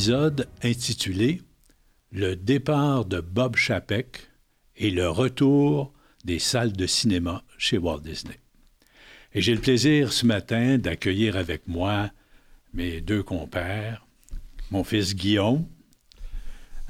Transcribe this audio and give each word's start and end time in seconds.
épisode 0.00 0.48
intitulé 0.62 1.42
Le 2.10 2.34
départ 2.34 3.04
de 3.04 3.20
Bob 3.20 3.56
Chapek 3.56 4.30
et 4.76 4.90
le 4.90 5.10
retour 5.10 5.92
des 6.24 6.38
salles 6.38 6.72
de 6.72 6.86
cinéma 6.86 7.44
chez 7.58 7.76
Walt 7.76 8.00
Disney. 8.00 8.40
Et 9.34 9.42
j'ai 9.42 9.54
le 9.54 9.60
plaisir 9.60 10.14
ce 10.14 10.24
matin 10.24 10.78
d'accueillir 10.78 11.36
avec 11.36 11.68
moi 11.68 12.10
mes 12.72 13.02
deux 13.02 13.22
compères, 13.22 14.06
mon 14.70 14.84
fils 14.84 15.14
Guillaume. 15.14 15.66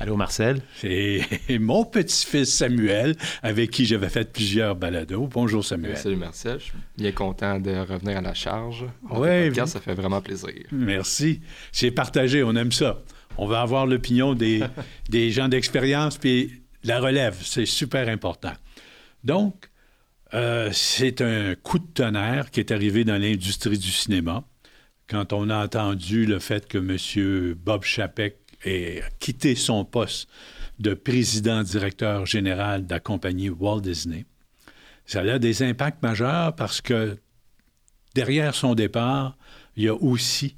Allô 0.01 0.17
Marcel? 0.17 0.63
Et 0.83 1.21
mon 1.61 1.85
petit-fils 1.85 2.55
Samuel, 2.55 3.15
avec 3.43 3.71
qui 3.71 3.85
j'avais 3.85 4.09
fait 4.09 4.33
plusieurs 4.33 4.75
balados. 4.75 5.27
Bonjour 5.27 5.63
Samuel. 5.63 5.95
Salut 5.99 6.17
Marcel, 6.17 6.59
je 6.59 6.65
suis 6.65 6.79
bien 6.97 7.13
content 7.13 7.61
de 7.61 7.71
revenir 7.77 8.17
à 8.17 8.23
la 8.23 8.33
charge. 8.33 8.87
Oui. 9.11 9.55
ça 9.55 9.79
fait 9.79 9.93
vraiment 9.93 10.23
plaisir. 10.23 10.55
Merci. 10.73 11.43
C'est 11.71 11.91
partagé, 11.91 12.43
on 12.43 12.57
aime 12.57 12.73
ça. 12.73 13.03
On 13.37 13.47
va 13.47 13.61
avoir 13.61 13.87
l'opinion 13.87 14.33
des, 14.33 14.63
des 15.11 15.31
gens 15.33 15.49
d'expérience, 15.49 16.17
puis 16.17 16.63
la 16.83 16.99
relève, 16.99 17.37
c'est 17.43 17.67
super 17.67 18.09
important. 18.09 18.55
Donc, 19.23 19.69
euh, 20.33 20.71
c'est 20.73 21.21
un 21.21 21.55
coup 21.57 21.79
de 21.79 21.89
tonnerre 21.93 22.51
qui 22.51 22.61
est 22.61 22.73
arrivé 22.73 23.05
dans 23.05 23.21
l'industrie 23.21 23.77
du 23.77 23.91
cinéma 23.91 24.45
quand 25.11 25.33
on 25.33 25.51
a 25.51 25.65
entendu 25.65 26.25
le 26.25 26.39
fait 26.39 26.69
que 26.69 26.79
M. 26.79 27.55
Bob 27.55 27.83
Chapek 27.83 28.40
ait 28.65 29.03
quitté 29.19 29.55
son 29.55 29.85
poste 29.85 30.29
de 30.79 30.95
président-directeur 30.95 32.27
général 32.27 32.87
de 32.87 32.93
la 32.93 33.01
compagnie 33.01 33.51
Walt 33.51 33.81
Disney. 33.81 34.25
Ça 35.07 35.21
a 35.21 35.39
des 35.39 35.63
impacts 35.63 36.03
majeurs 36.03 36.55
parce 36.55 36.81
que 36.81 37.19
derrière 38.15 38.55
son 38.55 38.75
départ, 38.75 39.37
il 39.77 39.85
y 39.85 39.89
a 39.89 39.95
aussi 39.95 40.57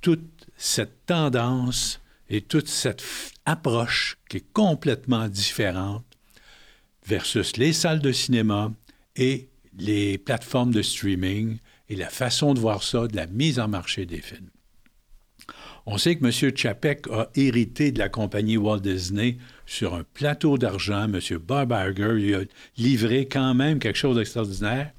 toute 0.00 0.46
cette 0.56 1.06
tendance 1.06 2.00
et 2.28 2.40
toute 2.40 2.68
cette 2.68 3.02
approche 3.44 4.18
qui 4.28 4.38
est 4.38 4.52
complètement 4.52 5.28
différente 5.28 6.04
versus 7.06 7.56
les 7.56 7.72
salles 7.72 8.00
de 8.00 8.12
cinéma 8.12 8.72
et 9.16 9.48
les 9.78 10.18
plateformes 10.18 10.72
de 10.72 10.82
streaming 10.82 11.58
et 11.88 11.96
la 11.96 12.08
façon 12.08 12.54
de 12.54 12.60
voir 12.60 12.82
ça, 12.82 13.06
de 13.06 13.16
la 13.16 13.26
mise 13.26 13.58
en 13.58 13.68
marché 13.68 14.06
des 14.06 14.20
films. 14.20 14.51
On 15.86 15.98
sait 15.98 16.16
que 16.16 16.24
M. 16.24 16.56
Chapek 16.56 17.08
a 17.08 17.28
hérité 17.34 17.90
de 17.90 17.98
la 17.98 18.08
compagnie 18.08 18.56
Walt 18.56 18.80
Disney 18.80 19.38
sur 19.66 19.94
un 19.94 20.04
plateau 20.14 20.56
d'argent. 20.56 21.04
M. 21.04 21.18
Bob 21.38 21.74
lui 21.96 22.34
a 22.34 22.40
livré 22.76 23.26
quand 23.26 23.54
même 23.54 23.78
quelque 23.80 23.98
chose 23.98 24.16
d'extraordinaire. 24.16 24.92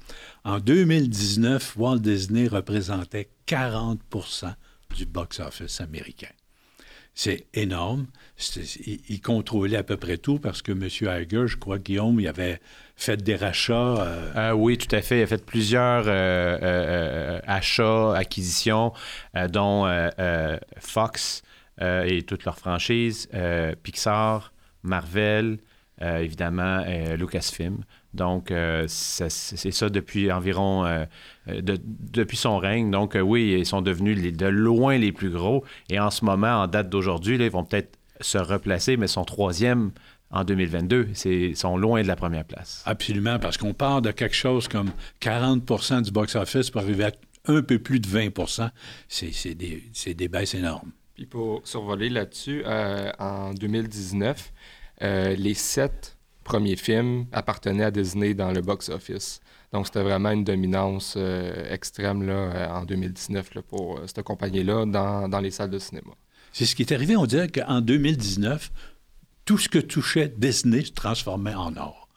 En 0.44 0.60
2019, 0.60 1.76
Walt 1.76 2.00
Disney 2.00 2.48
représentait 2.48 3.30
40% 3.46 4.54
du 4.94 5.06
box-office 5.06 5.80
américain. 5.80 6.28
C'est 7.14 7.46
énorme. 7.54 8.06
Il, 9.08 9.20
contrôlait 9.20 9.76
à 9.76 9.82
peu 9.84 9.96
près 9.96 10.18
tout 10.18 10.38
parce 10.38 10.60
que 10.60 10.72
M. 10.72 10.84
Iger, 10.84 11.46
je 11.46 11.56
crois, 11.56 11.78
Guillaume, 11.78 12.18
il 12.20 12.26
avait 12.26 12.60
fait 12.96 13.22
des 13.22 13.36
rachats. 13.36 13.74
Euh, 13.74 14.32
euh, 14.36 14.52
oui, 14.52 14.76
tout 14.76 14.94
à 14.94 15.02
fait. 15.02 15.20
Il 15.20 15.22
a 15.22 15.26
fait 15.26 15.44
plusieurs 15.44 16.04
euh, 16.06 17.40
achats, 17.46 18.14
acquisitions, 18.16 18.92
dont 19.50 19.86
Fox 20.78 21.42
et 21.80 22.22
toutes 22.22 22.44
leurs 22.44 22.58
franchises, 22.58 23.28
Pixar, 23.82 24.52
Marvel, 24.82 25.58
évidemment 26.00 26.84
Lucasfilm. 27.16 27.84
Donc, 28.14 28.52
c'est 28.86 29.28
ça 29.28 29.88
depuis 29.88 30.30
environ, 30.32 31.06
depuis 31.46 32.36
son 32.36 32.58
règne. 32.58 32.90
Donc, 32.90 33.16
oui, 33.20 33.56
ils 33.58 33.66
sont 33.66 33.82
devenus 33.82 34.36
de 34.36 34.46
loin 34.46 34.98
les 34.98 35.12
plus 35.12 35.30
gros. 35.30 35.64
Et 35.88 36.00
en 36.00 36.10
ce 36.10 36.24
moment, 36.24 36.62
en 36.62 36.66
date 36.66 36.88
d'aujourd'hui, 36.88 37.36
ils 37.36 37.50
vont 37.50 37.64
peut-être 37.64 37.98
se 38.24 38.38
replacer, 38.38 38.96
mais 38.96 39.06
son 39.06 39.24
troisième 39.24 39.92
en 40.30 40.44
2022. 40.44 41.08
Ils 41.24 41.56
sont 41.56 41.76
loin 41.76 42.02
de 42.02 42.08
la 42.08 42.16
première 42.16 42.44
place. 42.44 42.82
Absolument, 42.86 43.38
parce 43.38 43.56
qu'on 43.56 43.72
part 43.72 44.02
de 44.02 44.10
quelque 44.10 44.34
chose 44.34 44.68
comme 44.68 44.90
40% 45.20 46.02
du 46.02 46.10
box-office 46.10 46.70
pour 46.70 46.82
arriver 46.82 47.04
à 47.04 47.12
un 47.46 47.62
peu 47.62 47.78
plus 47.78 48.00
de 48.00 48.08
20% 48.08 48.70
C'est 49.08 49.54
des, 49.54 49.82
des, 50.14 50.28
baisses 50.28 50.54
énormes. 50.54 50.92
Puis 51.14 51.26
pour 51.26 51.66
survoler 51.66 52.08
là-dessus, 52.08 52.62
euh, 52.66 53.12
en 53.18 53.52
2019, 53.52 54.52
euh, 55.02 55.36
les 55.36 55.54
sept 55.54 56.16
premiers 56.42 56.76
films 56.76 57.26
appartenaient 57.32 57.84
à 57.84 57.90
Disney 57.90 58.34
dans 58.34 58.50
le 58.50 58.60
box-office. 58.60 59.40
Donc, 59.72 59.86
c'était 59.86 60.02
vraiment 60.02 60.30
une 60.30 60.44
dominance 60.44 61.14
euh, 61.16 61.72
extrême 61.72 62.22
là, 62.22 62.70
en 62.80 62.84
2019 62.84 63.50
pour 63.68 64.00
cette 64.06 64.22
compagnie-là 64.22 64.86
dans, 64.86 65.28
dans 65.28 65.40
les 65.40 65.50
salles 65.50 65.70
de 65.70 65.78
cinéma. 65.78 66.12
C'est 66.54 66.66
ce 66.66 66.76
qui 66.76 66.82
est 66.82 66.92
arrivé. 66.92 67.16
On 67.16 67.26
dirait 67.26 67.48
qu'en 67.48 67.80
2019, 67.80 68.70
tout 69.44 69.58
ce 69.58 69.68
que 69.68 69.80
touchait 69.80 70.32
Disney 70.38 70.84
se 70.84 70.92
transformait 70.92 71.54
en 71.54 71.76
or. 71.76 72.08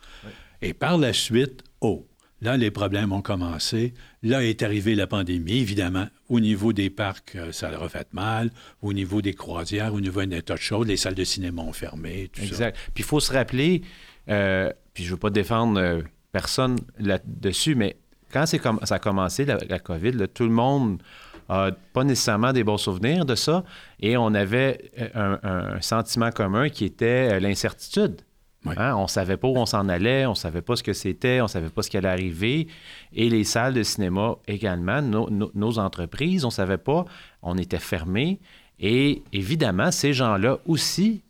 Et 0.61 0.75
par 0.75 0.99
la 0.99 1.11
suite, 1.11 1.63
oh, 1.81 2.07
là, 2.41 2.55
les 2.55 2.69
problèmes 2.69 3.11
ont 3.11 3.23
commencé. 3.23 3.95
Là 4.21 4.43
est 4.43 4.61
arrivée 4.61 4.93
la 4.93 5.07
pandémie, 5.07 5.57
évidemment. 5.57 6.05
Au 6.29 6.39
niveau 6.39 6.71
des 6.71 6.91
parcs, 6.91 7.35
euh, 7.35 7.51
ça 7.51 7.69
a 7.69 7.77
refait 7.77 8.05
mal. 8.11 8.51
Au 8.83 8.93
niveau 8.93 9.23
des 9.23 9.33
croisières, 9.33 9.95
au 9.95 10.01
niveau 10.01 10.23
des 10.23 10.43
tas 10.43 10.53
de 10.53 10.59
choses, 10.59 10.85
les 10.85 10.97
salles 10.97 11.15
de 11.15 11.23
cinéma 11.23 11.63
ont 11.63 11.73
fermé, 11.73 12.29
tout 12.31 12.41
exact. 12.41 12.77
Puis 12.93 13.03
il 13.03 13.07
faut 13.07 13.19
se 13.19 13.33
rappeler, 13.33 13.81
euh, 14.29 14.71
puis 14.93 15.03
je 15.03 15.09
ne 15.09 15.13
veux 15.15 15.19
pas 15.19 15.31
défendre 15.31 15.79
euh, 15.79 16.03
personne 16.31 16.77
là-dessus, 16.99 17.73
mais 17.73 17.97
quand 18.31 18.45
ça 18.45 18.95
a 18.95 18.99
commencé, 18.99 19.45
la, 19.45 19.79
COVID, 19.79 20.27
tout 20.33 20.43
le 20.43 20.49
monde 20.49 21.01
pas 21.47 22.03
nécessairement 22.03 22.53
des 22.53 22.63
bons 22.63 22.77
souvenirs 22.77 23.25
de 23.25 23.35
ça. 23.35 23.63
Et 23.99 24.17
on 24.17 24.33
avait 24.33 24.91
euh, 24.99 25.37
un, 25.43 25.81
sentiment 25.81 26.31
commun 26.31 26.69
qui 26.69 26.85
était 26.85 27.33
euh, 27.33 27.39
l'incertitude. 27.39 28.21
Hein? 28.65 28.95
On 28.95 29.03
ne 29.03 29.07
savait 29.07 29.37
pas 29.37 29.47
où 29.47 29.55
on 29.55 29.65
s'en 29.65 29.87
allait, 29.87 30.25
on 30.25 30.31
ne 30.31 30.35
savait 30.35 30.61
pas 30.61 30.75
ce 30.75 30.83
que 30.83 30.93
c'était, 30.93 31.39
on 31.39 31.45
ne 31.45 31.49
savait 31.49 31.69
pas 31.69 31.83
ce 31.83 31.89
qui 31.89 31.97
allait 31.97 32.09
arriver. 32.09 32.67
Et 33.13 33.29
les 33.29 33.43
salles 33.45 33.73
de 33.73 33.83
cinéma 33.83 34.35
également, 34.47 35.01
nos 35.01 35.79
entreprises, 35.79 36.43
on 36.43 36.49
ne 36.49 36.53
savait 36.53 36.77
pas, 36.77 37.05
on 37.41 37.57
était 37.57 37.79
fermés. 37.79 38.39
Et 38.79 39.23
évidemment, 39.31 39.91
ces 39.91 40.13
gens-là 40.13 40.59
aussi 40.65 41.23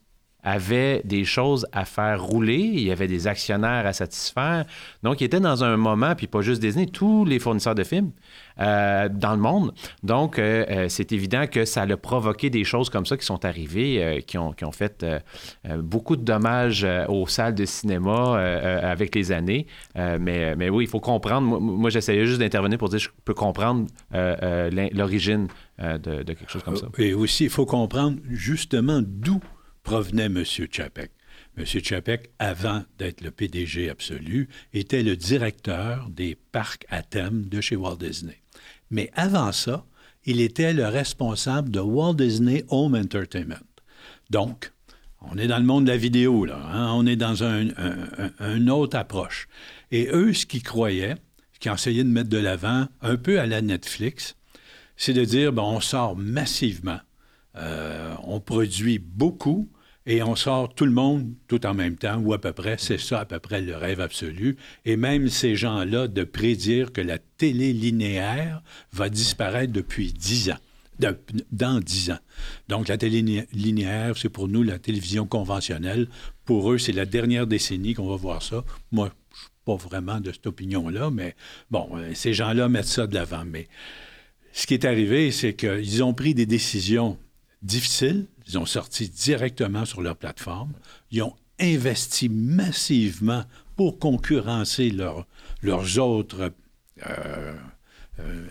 avait 0.43 1.01
des 1.03 1.25
choses 1.25 1.67
à 1.73 1.83
faire 1.83 2.23
rouler, 2.23 2.55
il 2.55 2.83
y 2.83 2.91
avait 2.91 3.07
des 3.07 3.27
actionnaires 3.27 3.85
à 3.85 3.91
satisfaire. 3.91 4.65
Donc, 5.03 5.19
il 5.19 5.25
était 5.25 5.41
dans 5.41 5.63
un 5.63 5.75
moment, 5.75 6.15
puis 6.15 6.27
pas 6.27 6.41
juste 6.41 6.61
Disney, 6.61 6.85
tous 6.85 7.25
les 7.25 7.37
fournisseurs 7.37 7.75
de 7.75 7.83
films 7.83 8.11
euh, 8.59 9.09
dans 9.09 9.31
le 9.31 9.41
monde. 9.41 9.73
Donc, 10.03 10.39
euh, 10.39 10.65
euh, 10.69 10.85
c'est 10.89 11.11
évident 11.11 11.45
que 11.47 11.65
ça 11.65 11.83
a 11.83 11.97
provoqué 11.97 12.49
des 12.49 12.63
choses 12.63 12.89
comme 12.89 13.05
ça 13.05 13.17
qui 13.17 13.25
sont 13.25 13.45
arrivées, 13.45 14.23
qui, 14.25 14.37
ont, 14.37 14.53
fait 14.71 15.05
beaucoup 15.77 16.15
de 16.15 16.23
dommages 16.23 16.85
aux 17.07 17.27
salles 17.27 17.55
de 17.55 17.65
cinéma 17.65 18.37
avec 18.81 19.15
les 19.15 19.31
années. 19.31 19.67
mais, 19.95 20.69
oui, 20.69 20.85
il 20.85 20.89
faut 20.89 20.99
comprendre. 20.99 21.59
Moi, 21.59 21.89
j'essayais 21.89 22.25
juste 22.25 22.39
d'intervenir 22.39 22.77
pour 22.77 22.89
dire 22.89 22.99
que 22.99 23.05
je 23.05 23.09
peux 23.25 23.33
comprendre 23.33 23.87
l'origine 24.11 25.47
de, 25.79 26.23
de 26.23 26.33
quelque 26.33 26.51
chose 26.51 26.63
comme 26.63 26.77
ça. 26.77 26.87
Et 26.97 27.13
aussi, 27.13 27.45
il 27.45 27.49
faut 27.49 27.65
comprendre 27.65 28.17
justement 28.29 29.01
d'où 29.03 29.39
provenait 29.83 30.25
M. 30.25 30.43
Chapek. 30.43 31.11
M. 31.57 31.65
Chapek, 31.65 32.29
avant 32.37 32.83
d'être 32.99 33.21
le 33.21 33.31
PDG 33.31 33.89
absolu, 33.89 34.47
était 34.73 35.01
le 35.01 35.15
directeur 35.15 36.07
des 36.09 36.35
parcs 36.35 36.85
à 36.89 37.01
thème 37.01 37.45
de 37.45 37.61
chez 37.61 37.75
Walt 37.75 37.97
Disney. 37.97 38.37
Mais 38.89 39.09
avant 39.13 39.51
ça, 39.51 39.85
il 40.25 40.41
était 40.41 40.73
le 40.73 40.87
responsable 40.87 41.71
de 41.71 41.79
Walt 41.79 42.15
Disney 42.15 42.65
Home 42.69 42.95
Entertainment. 42.95 43.55
Donc, 44.29 44.71
on 45.21 45.37
est 45.37 45.47
dans 45.47 45.57
le 45.57 45.63
monde 45.63 45.85
de 45.85 45.91
la 45.91 45.97
vidéo, 45.97 46.45
là. 46.45 46.59
Hein? 46.71 46.91
On 46.93 47.05
est 47.05 47.15
dans 47.15 47.43
un, 47.43 48.67
autre 48.67 48.97
approche. 48.97 49.47
Et 49.91 50.09
eux, 50.11 50.33
ce 50.33 50.45
qu'ils 50.45 50.63
croyaient, 50.63 51.15
ce 51.53 51.59
qu'ils 51.59 51.71
essayaient 51.71 52.03
de 52.03 52.09
mettre 52.09 52.29
de 52.29 52.37
l'avant, 52.37 52.87
un 53.01 53.15
peu 53.15 53.39
à 53.39 53.45
la 53.45 53.61
Netflix, 53.61 54.35
c'est 54.95 55.13
de 55.13 55.23
dire, 55.23 55.53
bon, 55.53 55.63
on 55.63 55.79
sort 55.79 56.15
massivement, 56.15 56.99
euh, 57.55 58.13
on 58.23 58.39
produit 58.39 58.99
beaucoup, 58.99 59.69
et 60.07 60.23
on 60.23 60.37
sort 60.37 60.73
tout 60.73 60.85
le 60.85 60.91
monde 60.91 61.33
tout 61.47 61.65
en 61.65 61.73
même 61.73 61.97
temps, 61.97 62.17
ou 62.17 62.33
à 62.33 62.39
peu 62.39 62.53
près, 62.53 62.77
c'est 62.79 62.97
ça 62.97 63.19
à 63.19 63.25
peu 63.25 63.39
près 63.39 63.61
le 63.61 63.75
rêve 63.75 63.99
absolu. 63.99 64.55
Et 64.85 64.95
même 64.95 65.27
ces 65.27 65.57
gens-là 65.57 66.07
de 66.07 66.23
prédire 66.23 66.93
que 66.93 67.01
la 67.01 67.19
télé 67.19 67.73
linéaire 67.73 68.63
va 68.93 69.09
disparaître 69.09 69.73
depuis 69.73 70.13
dix 70.13 70.49
ans. 70.49 70.57
dans 71.51 71.79
dix 71.79 72.09
ans. 72.09 72.19
Donc, 72.69 72.87
la 72.87 72.97
télé 72.97 73.45
linéaire, 73.51 74.17
c'est 74.17 74.29
pour 74.29 74.47
nous 74.47 74.63
la 74.63 74.79
télévision 74.79 75.27
conventionnelle. 75.27 76.07
Pour 76.45 76.71
eux, 76.71 76.77
c'est 76.77 76.93
la 76.93 77.05
dernière 77.05 77.45
décennie 77.45 77.93
qu'on 77.93 78.07
va 78.07 78.15
voir 78.15 78.41
ça. 78.41 78.63
Moi, 78.91 79.11
je 79.33 79.39
suis 79.39 79.49
pas 79.65 79.75
vraiment 79.75 80.21
de 80.21 80.31
cette 80.31 80.47
opinion-là, 80.47 81.11
mais 81.11 81.35
bon, 81.69 81.89
euh, 81.97 82.13
ces 82.15 82.33
gens-là 82.33 82.69
mettent 82.69 82.85
ça 82.85 83.05
de 83.05 83.13
l'avant. 83.13 83.43
Mais 83.45 83.67
ce 84.53 84.65
qui 84.65 84.73
est 84.73 84.85
arrivé, 84.85 85.31
c'est 85.31 85.53
qu'ils 85.53 86.01
ont 86.01 86.13
pris 86.13 86.33
des 86.33 86.45
décisions 86.45 87.19
difficiles, 87.61 88.25
ils 88.47 88.57
ont 88.57 88.65
sorti 88.65 89.09
directement 89.09 89.85
sur 89.85 90.01
leur 90.01 90.15
plateforme. 90.15 90.73
Ils 91.11 91.23
ont 91.23 91.35
investi 91.59 92.29
massivement 92.29 93.43
pour 93.75 93.99
concurrencer 93.99 94.89
leurs 95.61 95.99
autres 95.99 96.53
euh, 97.05 97.53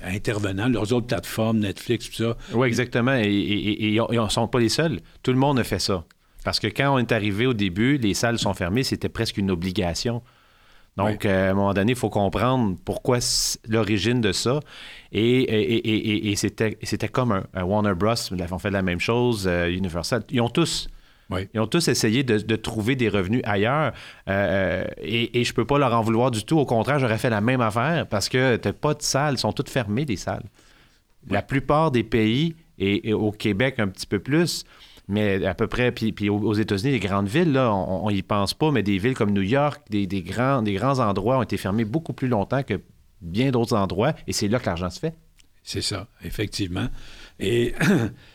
intervenants, 0.03 0.69
leurs 0.69 0.93
autres 0.93 1.07
plateformes, 1.07 1.59
Netflix, 1.59 2.11
tout 2.11 2.17
ça. 2.17 2.37
Oui, 2.53 2.69
exactement. 2.69 3.17
Et, 3.17 3.31
ils 3.31 4.01
ne 4.01 4.29
sont 4.29 4.49
pas 4.49 4.61
les 4.61 4.69
seuls. 4.69 5.01
Tout 5.23 5.33
le 5.33 5.39
monde 5.39 5.59
a 5.59 5.65
fait 5.65 5.79
ça. 5.79 6.05
Parce 6.45 6.61
que 6.61 6.69
quand 6.69 6.95
on 6.95 6.99
est 6.99 7.11
arrivé 7.11 7.47
au 7.47 7.55
début, 7.55 7.99
les 7.99 8.15
salles 8.15 8.39
sont 8.39 8.55
fermées, 8.55 8.85
c'était 8.85 9.09
presque 9.09 9.37
une 9.37 9.51
obligation. 9.51 10.23
Donc, 10.97 11.27
à 11.27 11.51
un 11.51 11.55
moment 11.55 11.75
donné, 11.75 11.93
il 11.93 11.99
faut 11.99 12.09
comprendre 12.09 12.77
pourquoi 12.85 13.19
l'origine 13.69 14.21
de 14.21 14.33
ça. 14.33 14.61
Et, 15.13 16.35
c'était 16.37 17.09
comme 17.09 17.43
un, 17.53 17.63
Warner 17.63 17.95
Bros. 17.95 18.15
Ils 18.31 18.55
ont 18.55 18.59
fait 18.59 18.71
la 18.71 18.83
même 18.83 19.01
chose, 19.01 19.47
Universal. 19.47 20.25
Ils 20.31 20.41
ont 20.41 20.49
tous 20.49 20.89
ils 21.53 21.61
ont 21.61 21.67
tous 21.67 21.89
essayé 21.89 22.23
de, 22.23 22.57
trouver 22.57 22.95
des 22.97 23.09
revenus 23.09 23.43
ailleurs 23.45 23.93
euh, 24.29 24.85
euh, 24.87 24.87
et, 24.99 25.45
je 25.45 25.51
ne 25.51 25.55
peux 25.55 25.65
pas 25.65 25.79
leur 25.79 25.93
en 25.93 26.03
vouloir 26.03 26.31
du 26.31 26.45
tout. 26.45 26.59
Au 26.59 26.67
contraire, 26.67 26.99
j'aurais 26.99 27.19
fait 27.19 27.31
la 27.31 27.41
même 27.41 27.61
affaire 27.61 28.07
parce 28.07 28.29
que 28.29 28.57
tu 28.57 28.73
pas 28.73 28.95
de 28.95 29.03
salles, 29.03 29.39
sont 29.39 29.53
toutes 29.53 29.69
fermées, 29.69 30.05
des 30.05 30.17
salles. 30.17 30.45
La 31.29 31.43
plupart 31.43 31.91
des 31.91 32.05
pays, 32.05 32.55
et, 32.79 33.13
au 33.13 33.33
Québec 33.33 33.77
un 33.79 33.89
petit 33.89 34.07
peu 34.07 34.19
plus, 34.19 34.65
mais 35.09 35.45
à 35.45 35.55
peu 35.55 35.67
près, 35.67 35.93
puis, 35.93 36.29
aux 36.29 36.55
États-Unis, 36.55 36.93
les 36.93 37.01
grandes 37.01 37.29
villes, 37.29 37.53
là, 37.53 37.73
on 37.73 38.11
n'y 38.11 38.23
pense 38.23 38.55
pas, 38.55 38.73
mais 38.73 38.83
des 38.83 38.99
villes 38.99 39.15
comme 39.15 39.31
New 39.31 39.43
York, 39.43 39.83
des, 39.89 40.07
grands, 40.23 40.63
des 40.63 40.75
grands 40.75 40.99
endroits 40.99 41.39
ont 41.39 41.43
été 41.43 41.57
fermés 41.57 41.85
beaucoup 41.85 42.13
plus 42.13 42.29
longtemps 42.29 42.63
que 42.63 42.81
bien 43.21 43.51
d'autres 43.51 43.77
endroits, 43.77 44.15
et 44.27 44.33
c'est 44.33 44.49
là 44.49 44.59
que 44.59 44.67
l'argent 44.67 44.91
se 44.91 44.99
fait. 44.99 45.15
C'est 45.63 45.83
ça, 45.83 46.09
effectivement. 46.25 46.89
Et 47.39 47.75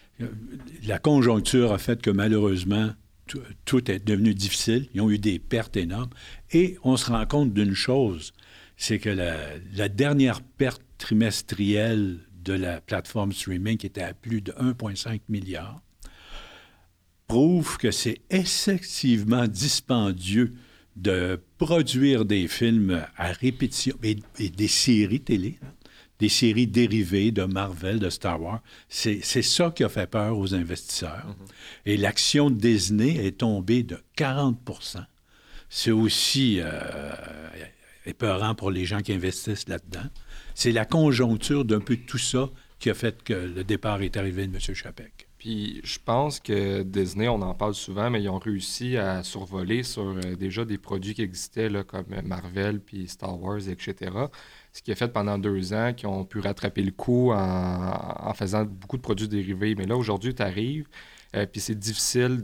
la 0.86 1.00
conjoncture 1.00 1.72
a 1.72 1.78
fait 1.78 2.02
que 2.02 2.10
malheureusement, 2.10 2.92
tout 3.66 3.92
est 3.92 4.06
devenu 4.06 4.34
difficile. 4.34 4.88
Ils 4.94 5.02
ont 5.02 5.10
eu 5.10 5.20
des 5.20 5.40
pertes 5.40 5.78
énormes. 5.78 6.10
Et 6.52 6.78
on 6.84 6.98
se 6.98 7.10
rend 7.10 7.26
compte 7.26 7.54
d'une 7.54 7.74
chose, 7.74 8.34
c'est 8.78 9.00
que 9.00 9.10
la, 9.10 9.90
dernière 9.90 10.42
perte 10.42 10.82
trimestrielle 10.98 12.20
de 12.44 12.54
la 12.54 12.82
plateforme 12.82 13.32
streaming, 13.32 13.78
qui 13.78 13.88
était 13.88 14.02
à 14.02 14.14
plus 14.14 14.42
de 14.42 14.52
1,5 14.54 15.22
milliard, 15.30 15.82
prouve 17.32 17.78
que 17.78 17.92
c'est 17.92 18.20
excessivement 18.30 19.48
dispendieux 19.48 20.54
de 20.98 21.40
produire 21.58 22.26
des 22.26 22.50
films 22.50 23.06
à 23.16 23.32
répétition 23.32 23.96
et, 24.04 24.50
des 24.50 24.68
séries 24.68 25.22
télé. 25.22 25.58
Hein 25.64 25.68
des 26.20 26.28
séries 26.30 26.68
dérivées 26.68 27.32
de 27.32 27.46
Marvel, 27.46 28.00
de 28.00 28.10
Star 28.10 28.40
Wars. 28.40 28.62
C'est 28.90 29.24
ça 29.24 29.72
qui 29.72 29.84
a 29.84 29.90
fait 29.90 30.08
peur 30.08 30.38
aux 30.38 30.54
investisseurs. 30.54 31.26
Mhm. 31.26 31.46
Et 31.86 31.98
l'action 31.98 32.52
de 32.52 32.56
Disney 32.60 33.26
est 33.26 33.40
tombée 33.40 33.82
de 33.82 33.98
40% 34.18 35.04
C'est 35.70 35.90
aussi 35.90 36.60
euh, 36.60 36.70
épeurant 38.06 38.54
pour 38.54 38.70
les 38.70 38.86
gens 38.86 39.00
qui 39.00 39.14
investissent 39.14 39.70
là-dedans. 39.70 40.10
C'est 40.54 40.74
la 40.74 40.86
conjoncture 40.86 41.66
d'un 41.66 41.80
peu 41.80 41.96
tout 41.96 42.20
ça 42.20 42.50
qui 42.78 42.92
a 42.92 42.94
fait 42.94 43.24
que 43.24 43.34
le 43.34 43.64
départ 43.64 44.02
est 44.04 44.16
arrivé 44.18 44.46
de 44.46 44.54
M. 44.54 44.76
Chapek. 44.76 45.31
Puis 45.42 45.82
je 45.84 45.98
pense 45.98 46.40
que 46.40 46.84
Disney, 46.84 47.28
on 47.28 47.42
en 47.42 47.56
parle 47.56 47.74
souvent, 47.74 48.12
mais 48.12 48.22
ils 48.22 48.30
ont 48.30 48.38
réussi 48.38 48.96
à 48.96 49.24
survoler 49.24 49.82
sur 49.82 50.04
euh, 50.04 50.36
déjà 50.36 50.66
des 50.66 50.78
produits 50.78 51.16
qui 51.16 51.24
existaient, 51.24 51.68
là, 51.68 51.84
comme 51.84 52.06
Marvel, 52.24 52.80
puis 52.80 53.08
Star 53.08 53.42
Wars, 53.42 53.68
etc 53.68 54.12
ce 54.74 54.82
qui 54.82 54.92
a 54.92 54.96
fait 54.96 55.10
pendant 55.10 55.38
deux 55.38 55.74
ans 55.74 55.94
qu'ils 55.94 56.08
ont 56.08 56.24
pu 56.26 56.40
rattraper 56.40 56.84
le 56.84 56.92
coup 56.92 57.32
en, 57.32 58.34
faisant 58.34 58.64
beaucoup 58.64 58.98
de 58.98 59.02
produits 59.02 59.28
dérivés. 59.28 59.76
Mais 59.76 59.86
là, 59.86 59.98
aujourd'hui, 59.98 60.34
tu 60.34 60.42
arrives, 60.42 60.88
euh, 61.36 61.46
puis 61.46 61.60
c'est 61.60 61.78
difficile 61.78 62.42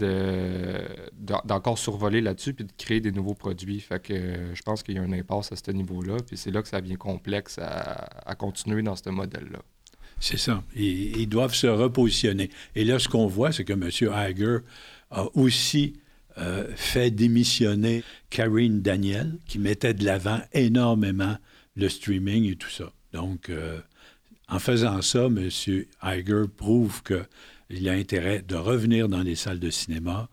d'encore 1.14 1.78
survoler 1.78 2.22
là-dessus 2.22 2.54
puis 2.54 2.66
de 2.66 2.72
créer 2.78 3.00
des 3.00 3.12
nouveaux 3.12 3.34
produits. 3.34 3.80
Fait 3.80 4.02
que 4.02 4.14
euh, 4.14 4.56
je 4.56 4.62
pense 4.62 4.84
qu'il 4.84 4.96
y 4.96 5.00
a 5.00 5.02
un 5.02 5.14
impasse 5.14 5.52
à 5.52 5.56
ce 5.56 5.72
niveau-là, 5.72 6.18
puis 6.26 6.38
c'est 6.38 6.52
là 6.52 6.62
que 6.62 6.68
ça 6.68 6.82
devient 6.82 6.98
complexe 6.98 7.60
à, 7.60 8.36
continuer 8.36 8.82
dans 8.82 8.96
ce 8.96 9.10
modèle-là. 9.10 9.60
C'est 10.20 10.38
ça. 10.38 10.64
Ils, 10.76 11.28
doivent 11.28 11.54
se 11.54 11.68
repositionner. 11.68 12.50
Et 12.76 12.84
là, 12.84 13.00
ce 13.00 13.08
qu'on 13.08 13.28
voit, 13.28 13.52
c'est 13.52 13.64
que 13.64 13.74
M. 13.74 13.90
Iger 13.92 14.58
a 15.12 15.26
aussi 15.36 15.94
euh, 16.38 16.68
fait 16.76 17.12
démissionner 17.12 18.04
Karine 18.30 18.82
Daniel, 18.82 19.38
qui 19.48 19.60
mettait 19.60 19.94
de 19.94 20.04
l'avant 20.06 20.42
énormément 20.54 21.38
le 21.76 21.90
streaming 21.90 22.52
et 22.52 22.56
tout 22.56 22.70
ça. 22.70 22.92
Donc, 23.14 23.50
euh, 23.50 23.80
en 24.48 24.60
faisant 24.60 25.02
ça, 25.02 25.26
M. 25.26 25.50
Iger 26.04 26.44
prouve 26.56 27.04
qu'il 27.04 27.90
a 27.90 27.92
intérêt 27.92 28.42
de 28.42 28.56
revenir 28.56 29.10
dans 29.10 29.22
les 29.22 29.36
salles 29.36 29.60
de 29.60 29.70
cinéma. 29.70 30.30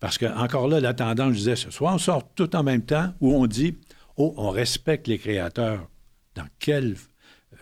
Parce 0.00 0.16
que, 0.16 0.26
encore 0.26 0.68
là, 0.68 0.80
la 0.80 0.94
tendance, 0.94 1.32
je 1.32 1.38
disais, 1.38 1.56
soit 1.56 1.92
on 1.92 1.98
sort 1.98 2.32
tout 2.34 2.54
en 2.54 2.62
même 2.62 2.82
temps, 2.82 3.12
ou 3.20 3.34
on 3.34 3.46
dit, 3.46 3.76
oh, 4.16 4.32
on 4.36 4.50
respecte 4.50 5.08
les 5.08 5.18
créateurs. 5.18 5.88
Dans 6.36 6.46
quelle 6.60 6.96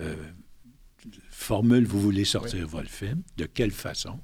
euh, 0.02 0.14
formule 1.46 1.86
vous 1.86 2.00
voulez 2.00 2.24
sortir 2.24 2.66
votre 2.66 2.90
film, 2.90 3.22
de 3.36 3.46
quelle 3.46 3.70
façon, 3.70 4.18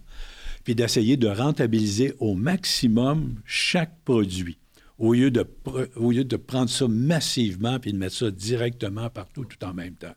puis 0.65 0.75
d'essayer 0.75 1.17
de 1.17 1.29
rentabiliser 1.29 2.15
au 2.19 2.35
maximum 2.35 3.37
chaque 3.45 3.97
produit. 4.05 4.59
Au 4.99 5.15
lieu, 5.15 5.31
de, 5.31 5.45
au 5.97 6.13
lieu 6.13 6.25
de 6.25 6.37
prendre 6.37 6.69
ça 6.69 6.87
massivement 6.87 7.81
puis 7.81 7.93
de 7.93 7.99
mettre 7.99 8.15
ça 8.15 8.31
directement 8.31 9.09
partout 9.11 9.45
tout 9.45 9.65
en 9.65 9.73
même 9.73 9.95
temps. 9.95 10.15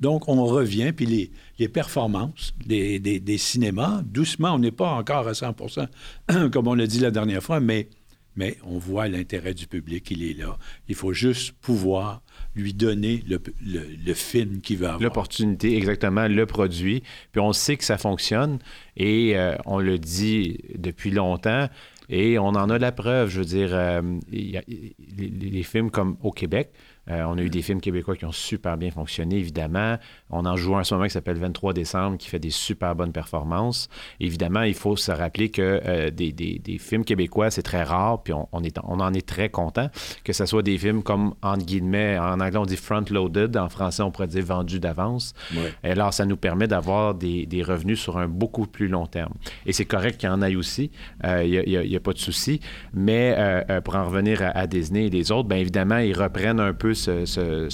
Donc, 0.00 0.28
on 0.28 0.44
revient, 0.44 0.92
puis 0.92 1.06
les, 1.06 1.30
les 1.58 1.68
performances 1.68 2.54
des, 2.66 2.98
des, 2.98 3.38
cinémas, 3.38 4.02
doucement, 4.02 4.54
on 4.54 4.58
n'est 4.58 4.72
pas 4.72 4.90
encore 4.90 5.28
à 5.28 5.32
100% 5.32 5.86
comme 6.50 6.66
on 6.66 6.74
l'a 6.74 6.86
dit 6.86 7.00
la 7.00 7.10
dernière 7.10 7.42
fois, 7.42 7.60
mais, 7.60 7.88
mais 8.36 8.56
on 8.64 8.78
voit 8.78 9.08
l'intérêt 9.08 9.54
du 9.54 9.66
public, 9.66 10.10
il 10.10 10.28
est 10.28 10.38
là. 10.38 10.56
Il 10.88 10.94
faut 10.94 11.12
juste 11.12 11.52
pouvoir 11.60 12.22
lui 12.54 12.74
donner 12.74 13.22
le, 13.28 14.14
film 14.14 14.60
qu'il 14.60 14.78
veut 14.78 14.86
avoir. 14.86 15.00
L'opportunité, 15.00 15.76
exactement, 15.76 16.28
le 16.28 16.46
produit. 16.46 17.02
Puis 17.32 17.40
on 17.40 17.52
sait 17.52 17.76
que 17.76 17.84
ça 17.84 17.98
fonctionne 17.98 18.58
et 18.96 19.36
euh, 19.36 19.56
on 19.66 19.78
le 19.78 19.98
dit 19.98 20.58
depuis 20.76 21.10
longtemps. 21.10 21.68
Et 22.08 22.38
on 22.38 22.48
en 22.48 22.68
a 22.68 22.78
la 22.78 22.92
preuve. 22.92 23.30
Je 23.30 23.38
veux 23.38 23.44
dire, 23.44 23.70
euh, 23.72 24.02
les, 24.30 25.62
films 25.62 25.90
comme 25.90 26.16
au 26.22 26.30
Québec, 26.30 26.72
euh, 27.10 27.24
on 27.24 27.36
a 27.36 27.42
eu 27.42 27.50
des 27.50 27.62
films 27.62 27.80
québécois 27.80 28.16
qui 28.16 28.24
ont 28.24 28.32
super 28.32 28.76
bien 28.76 28.90
fonctionné, 28.90 29.36
évidemment. 29.36 29.96
On 30.30 30.46
en 30.46 30.56
joue 30.56 30.76
un 30.76 30.80
en 30.80 30.84
ce 30.84 30.94
moment 30.94 31.06
qui 31.06 31.12
s'appelle 31.12 31.38
23 31.38 31.72
décembre, 31.72 32.16
qui 32.16 32.28
fait 32.28 32.38
des 32.38 32.50
super 32.50 32.94
bonnes 32.94 33.12
performances. 33.12 33.88
Évidemment, 34.20 34.62
il 34.62 34.74
faut 34.74 34.96
se 34.96 35.10
rappeler 35.10 35.48
que 35.48 35.80
euh, 35.84 36.10
des, 36.10 36.78
films 36.78 37.04
québécois, 37.04 37.50
c'est 37.50 37.62
très 37.62 37.82
rare, 37.82 38.22
puis 38.22 38.32
on, 38.32 38.62
est, 38.62 38.78
on 38.84 39.00
en 39.00 39.12
est 39.14 39.26
très 39.26 39.48
content, 39.48 39.90
que 40.24 40.32
ce 40.32 40.46
soit 40.46 40.62
des 40.62 40.78
films 40.78 41.02
comme, 41.02 41.34
entre 41.42 41.64
guillemets, 41.64 42.18
en 42.18 42.40
anglais, 42.40 42.58
on 42.58 42.66
dit 42.66 42.76
front-loaded, 42.76 43.56
en 43.56 43.68
français, 43.68 44.02
on 44.02 44.10
pourrait 44.10 44.26
dire 44.26 44.44
vendu 44.44 44.80
d'avance. 44.80 45.34
Et 45.84 45.90
alors, 45.90 46.12
ça 46.12 46.24
nous 46.24 46.36
permet 46.36 46.66
d'avoir 46.66 47.14
des, 47.14 47.46
revenus 47.62 48.00
sur 48.00 48.18
un 48.18 48.26
beaucoup 48.26 48.66
plus 48.66 48.88
long 48.88 49.06
terme. 49.06 49.34
Et 49.66 49.72
c'est 49.72 49.84
correct 49.84 50.18
qu'il 50.18 50.28
y 50.28 50.32
en 50.32 50.42
ait 50.42 50.56
aussi, 50.56 50.90
il 51.22 51.28
euh, 51.28 51.84
n'y 51.86 51.96
a, 51.96 52.00
pas 52.00 52.12
de 52.12 52.18
souci. 52.18 52.60
Mais 52.92 53.36
pour 53.84 53.94
en 53.94 54.04
revenir 54.04 54.40
à, 54.42 54.66
Disney 54.66 55.06
et 55.06 55.10
les 55.10 55.30
autres, 55.30 55.48
bien 55.48 55.58
évidemment, 55.58 55.98
ils 55.98 56.16
reprennent 56.16 56.60
un 56.60 56.72
peu 56.72 56.91
ce, 56.94 57.68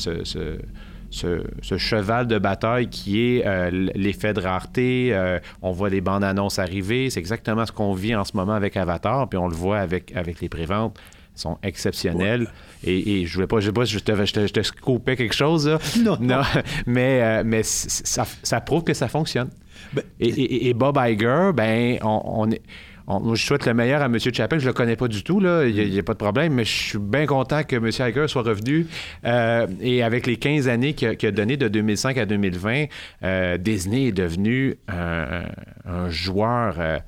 cheval 1.76 2.26
de 2.26 2.38
bataille 2.38 2.88
qui 2.88 3.20
est 3.20 3.46
euh, 3.46 3.70
l'effet 3.94 4.32
de 4.32 4.40
rareté. 4.40 5.10
Euh, 5.12 5.38
on 5.62 5.72
voit 5.72 5.90
les 5.90 6.00
bandes 6.00 6.24
annonces 6.24 6.58
arriver. 6.58 7.10
C'est 7.10 7.20
exactement 7.20 7.66
ce 7.66 7.72
qu'on 7.72 7.92
vit 7.94 8.14
en 8.14 8.24
ce 8.24 8.36
moment 8.36 8.54
avec 8.54 8.76
Avatar, 8.76 9.28
puis 9.28 9.38
on 9.38 9.48
le 9.48 9.56
voit 9.56 9.78
avec, 9.78 10.14
avec 10.16 10.40
les 10.40 10.48
préventes 10.48 10.98
sont 11.38 11.56
exceptionnelles. 11.62 12.48
Et, 12.84 13.24
je 13.24 13.34
voulais 13.34 13.46
pas, 13.46 13.60
je, 13.60 13.70
pas, 13.70 13.84
je 13.84 13.98
te, 13.98 14.26
je 14.26 14.32
te, 14.52 15.14
quelque 15.14 15.34
chose. 15.34 15.78
Non, 16.02 16.16
non. 16.20 16.42
Mais, 16.86 17.22
euh, 17.22 17.42
mais 17.44 17.62
ça, 17.62 18.24
ça, 18.42 18.60
prouve 18.60 18.84
que 18.84 18.94
ça 18.94 19.08
fonctionne. 19.08 19.48
Ben, 19.92 20.02
et, 20.20 20.74
Bob 20.74 20.98
Iger, 21.00 21.50
ben, 21.54 21.98
on, 22.02 22.20
on 22.24 22.50
est 22.50 22.62
je 23.34 23.42
souhaite 23.42 23.66
le 23.66 23.74
meilleur 23.74 24.02
à 24.02 24.06
M. 24.06 24.18
Chappelle. 24.18 24.60
Je 24.60 24.66
le 24.66 24.72
connais 24.72 24.96
pas 24.96 25.08
du 25.08 25.22
tout, 25.22 25.40
là. 25.40 25.64
Il 25.66 25.90
n'y 25.90 25.98
a, 25.98 26.02
pas 26.02 26.12
de 26.12 26.18
problème, 26.18 26.54
mais 26.54 26.64
je 26.64 26.72
suis 26.72 26.98
bien 26.98 27.26
content 27.26 27.62
que 27.64 27.76
M. 27.76 27.90
Hager 27.98 28.28
soit 28.28 28.42
revenu. 28.42 28.86
Euh, 29.24 29.66
et 29.80 30.02
avec 30.02 30.26
les 30.26 30.36
15 30.36 30.68
années 30.68 30.94
qu'il 30.94 31.08
a, 31.08 31.30
donné 31.30 31.56
de 31.56 31.68
2005 31.68 32.18
à 32.18 32.26
2020, 32.26 32.86
euh, 33.22 33.56
Disney 33.56 34.08
est 34.08 34.12
devenu 34.12 34.76
un, 34.88 35.44
joueur 36.10 36.76
euh, 36.78 36.98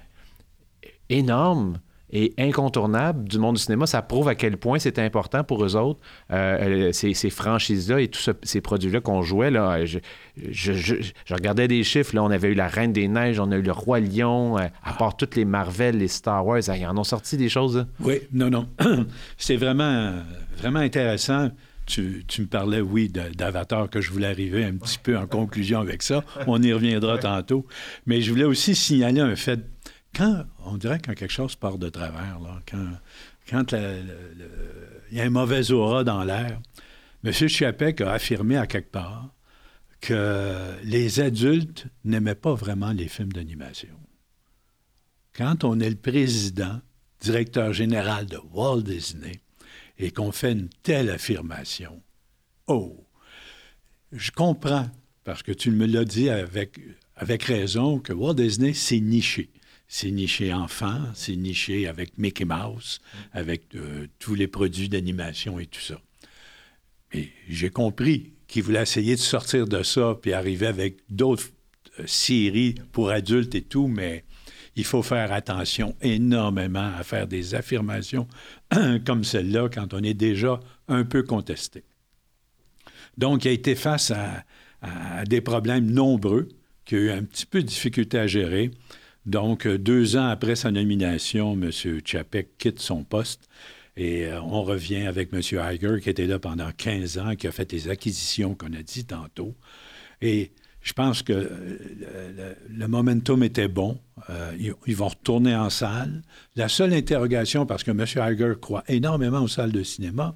énorme 1.08 1.78
et 2.12 2.32
incontournable 2.38 3.28
du 3.28 3.38
monde 3.38 3.56
du 3.56 3.62
cinéma. 3.62 3.86
Ça 3.86 4.02
prouve 4.02 4.28
à 4.28 4.34
quel 4.34 4.56
point 4.56 4.78
c'est 4.78 4.98
important 4.98 5.44
pour 5.44 5.64
eux 5.64 5.76
autres, 5.76 6.00
euh, 6.32 6.92
ces, 6.92 7.30
franchises-là 7.30 8.00
et 8.00 8.08
tous 8.08 8.30
ces 8.42 8.60
produits-là 8.60 9.00
qu'on 9.00 9.22
jouait. 9.22 9.50
Là, 9.50 9.84
je, 9.84 10.00
regardais 11.30 11.68
des 11.68 11.84
chiffres. 11.84 12.14
Là, 12.14 12.22
on 12.22 12.30
avait 12.30 12.48
eu 12.48 12.54
La 12.54 12.68
Reine 12.68 12.92
des 12.92 13.08
Neiges, 13.08 13.38
on 13.38 13.50
a 13.52 13.56
eu 13.56 13.62
Le 13.62 13.72
Roi 13.72 14.00
Lion, 14.00 14.58
euh, 14.58 14.66
à 14.82 14.92
part 14.92 15.16
toutes 15.16 15.36
les 15.36 15.44
Marvel, 15.44 15.98
les 15.98 16.08
Star 16.08 16.44
Wars. 16.46 16.60
Ils 16.60 16.86
en 16.86 16.96
ont 16.96 17.04
sorti 17.04 17.36
des 17.36 17.48
choses. 17.48 17.86
Oui, 18.00 18.20
non, 18.32 18.50
non. 18.50 18.68
c'est 19.36 19.56
vraiment, 19.56 20.14
vraiment 20.58 20.80
intéressant. 20.80 21.50
Tu, 21.86 22.22
me 22.38 22.46
parlais, 22.46 22.80
oui, 22.80 23.08
d'Avatar, 23.08 23.90
que 23.90 24.00
je 24.00 24.12
voulais 24.12 24.28
arriver 24.28 24.64
un 24.64 24.74
petit 24.74 24.98
peu 25.02 25.18
en 25.18 25.26
conclusion 25.26 25.80
avec 25.80 26.04
ça. 26.04 26.22
On 26.46 26.62
y 26.62 26.72
reviendra 26.72 27.18
tantôt. 27.18 27.66
Mais 28.06 28.20
je 28.20 28.30
voulais 28.30 28.44
aussi 28.44 28.76
signaler 28.76 29.20
un 29.20 29.34
fait 29.34 29.60
quand, 30.14 30.44
on 30.64 30.76
dirait 30.76 31.00
quand 31.04 31.14
quelque 31.14 31.32
chose 31.32 31.56
part 31.56 31.78
de 31.78 31.88
travers, 31.88 32.38
quand, 33.50 33.72
il 33.72 35.16
y 35.16 35.20
a 35.20 35.24
un 35.24 35.30
mauvais 35.30 35.70
aura 35.70 36.04
dans 36.04 36.24
l'air, 36.24 36.60
M. 37.24 37.32
Chiapek 37.32 38.00
a 38.00 38.12
affirmé 38.12 38.56
à 38.56 38.66
quelque 38.66 38.90
part 38.90 39.30
que 40.00 40.76
les 40.82 41.20
adultes 41.20 41.86
n'aimaient 42.04 42.34
pas 42.34 42.54
vraiment 42.54 42.92
les 42.92 43.08
films 43.08 43.32
d'animation. 43.32 43.94
Quand 45.34 45.64
on 45.64 45.78
est 45.78 45.90
le 45.90 45.96
président, 45.96 46.80
directeur 47.20 47.72
général 47.72 48.26
de 48.26 48.38
Walt 48.52 48.82
Disney, 48.82 49.40
et 49.98 50.10
qu'on 50.10 50.32
fait 50.32 50.52
une 50.52 50.70
telle 50.82 51.10
affirmation, 51.10 52.02
oh, 52.66 53.06
je 54.12 54.30
comprends, 54.30 54.88
parce 55.24 55.42
que 55.42 55.52
tu 55.52 55.70
me 55.70 55.86
l'as 55.86 56.06
dit 56.06 56.30
avec, 56.30 56.80
avec 57.16 57.42
raison, 57.44 57.98
que 57.98 58.14
Walt 58.14 58.34
Disney, 58.34 58.72
s'est 58.72 59.00
niché. 59.00 59.50
C'est 59.92 60.12
niché 60.12 60.54
enfant, 60.54 61.00
c'est 61.14 61.34
niché 61.34 61.88
avec 61.88 62.16
Mickey 62.16 62.44
Mouse, 62.44 63.00
avec 63.32 63.74
euh, 63.74 64.06
tous 64.20 64.36
les 64.36 64.46
produits 64.46 64.88
d'animation 64.88 65.58
et 65.58 65.66
tout 65.66 65.80
ça. 65.80 66.00
Mais 67.12 67.28
j'ai 67.48 67.70
compris 67.70 68.34
qu'il 68.46 68.62
voulait 68.62 68.82
essayer 68.82 69.16
de 69.16 69.20
sortir 69.20 69.66
de 69.66 69.82
ça, 69.82 70.16
puis 70.22 70.32
arriver 70.32 70.68
avec 70.68 70.98
d'autres 71.10 71.48
euh, 71.98 72.04
séries 72.06 72.76
pour 72.92 73.10
adultes 73.10 73.56
et 73.56 73.62
tout, 73.62 73.88
mais 73.88 74.22
il 74.76 74.84
faut 74.84 75.02
faire 75.02 75.32
attention 75.32 75.96
énormément 76.00 76.92
à 76.96 77.02
faire 77.02 77.26
des 77.26 77.56
affirmations 77.56 78.28
comme 79.04 79.24
celle-là 79.24 79.70
quand 79.70 79.92
on 79.92 80.04
est 80.04 80.14
déjà 80.14 80.60
un 80.86 81.02
peu 81.02 81.24
contesté. 81.24 81.82
Donc, 83.18 83.44
il 83.44 83.48
a 83.48 83.50
été 83.50 83.74
face 83.74 84.12
à, 84.12 84.44
des 85.24 85.40
problèmes 85.40 85.90
nombreux, 85.90 86.46
qu'il 86.84 86.98
a 86.98 87.00
eu 87.00 87.10
un 87.10 87.24
petit 87.24 87.44
peu 87.44 87.60
de 87.60 87.66
difficulté 87.66 88.20
à 88.20 88.28
gérer. 88.28 88.70
Donc, 89.26 89.66
deux 89.66 90.16
ans 90.16 90.28
après 90.28 90.56
sa 90.56 90.70
nomination, 90.70 91.52
M. 91.52 91.70
Chapek 92.04 92.56
quitte 92.58 92.80
son 92.80 93.04
poste 93.04 93.48
et 93.96 94.26
euh, 94.26 94.40
on 94.42 94.62
revient 94.62 95.06
avec 95.06 95.30
M. 95.32 95.40
Iger, 95.40 96.00
qui 96.02 96.10
était 96.10 96.26
là 96.26 96.38
pendant 96.38 96.70
15 96.74 97.18
ans, 97.18 97.36
qui 97.36 97.46
a 97.46 97.52
fait 97.52 97.68
des 97.68 97.88
acquisitions 97.88 98.54
qu'on 98.54 98.72
a 98.72 98.82
dit 98.82 99.04
tantôt. 99.04 99.54
Et 100.22 100.52
je 100.80 100.94
pense 100.94 101.22
que 101.22 101.32
euh, 101.34 102.54
le, 102.70 102.88
momentum 102.88 103.42
était 103.42 103.68
bon. 103.68 103.98
Euh, 104.30 104.52
ils, 104.86 104.96
vont 104.96 105.08
retourner 105.08 105.54
en 105.54 105.68
salle. 105.68 106.22
La 106.56 106.68
seule 106.68 106.94
interrogation, 106.94 107.66
parce 107.66 107.82
que 107.82 107.90
M. 107.90 108.04
Iger 108.06 108.54
croit 108.60 108.84
énormément 108.88 109.42
aux 109.42 109.48
salles 109.48 109.72
de 109.72 109.82
cinéma, 109.82 110.34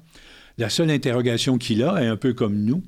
la 0.59 0.69
seule 0.69 0.91
interrogation 0.91 1.57
qu'il 1.57 1.83
a 1.83 2.03
est 2.03 2.07
un 2.07 2.17
peu 2.17 2.33
comme 2.33 2.63
nous, 2.63 2.83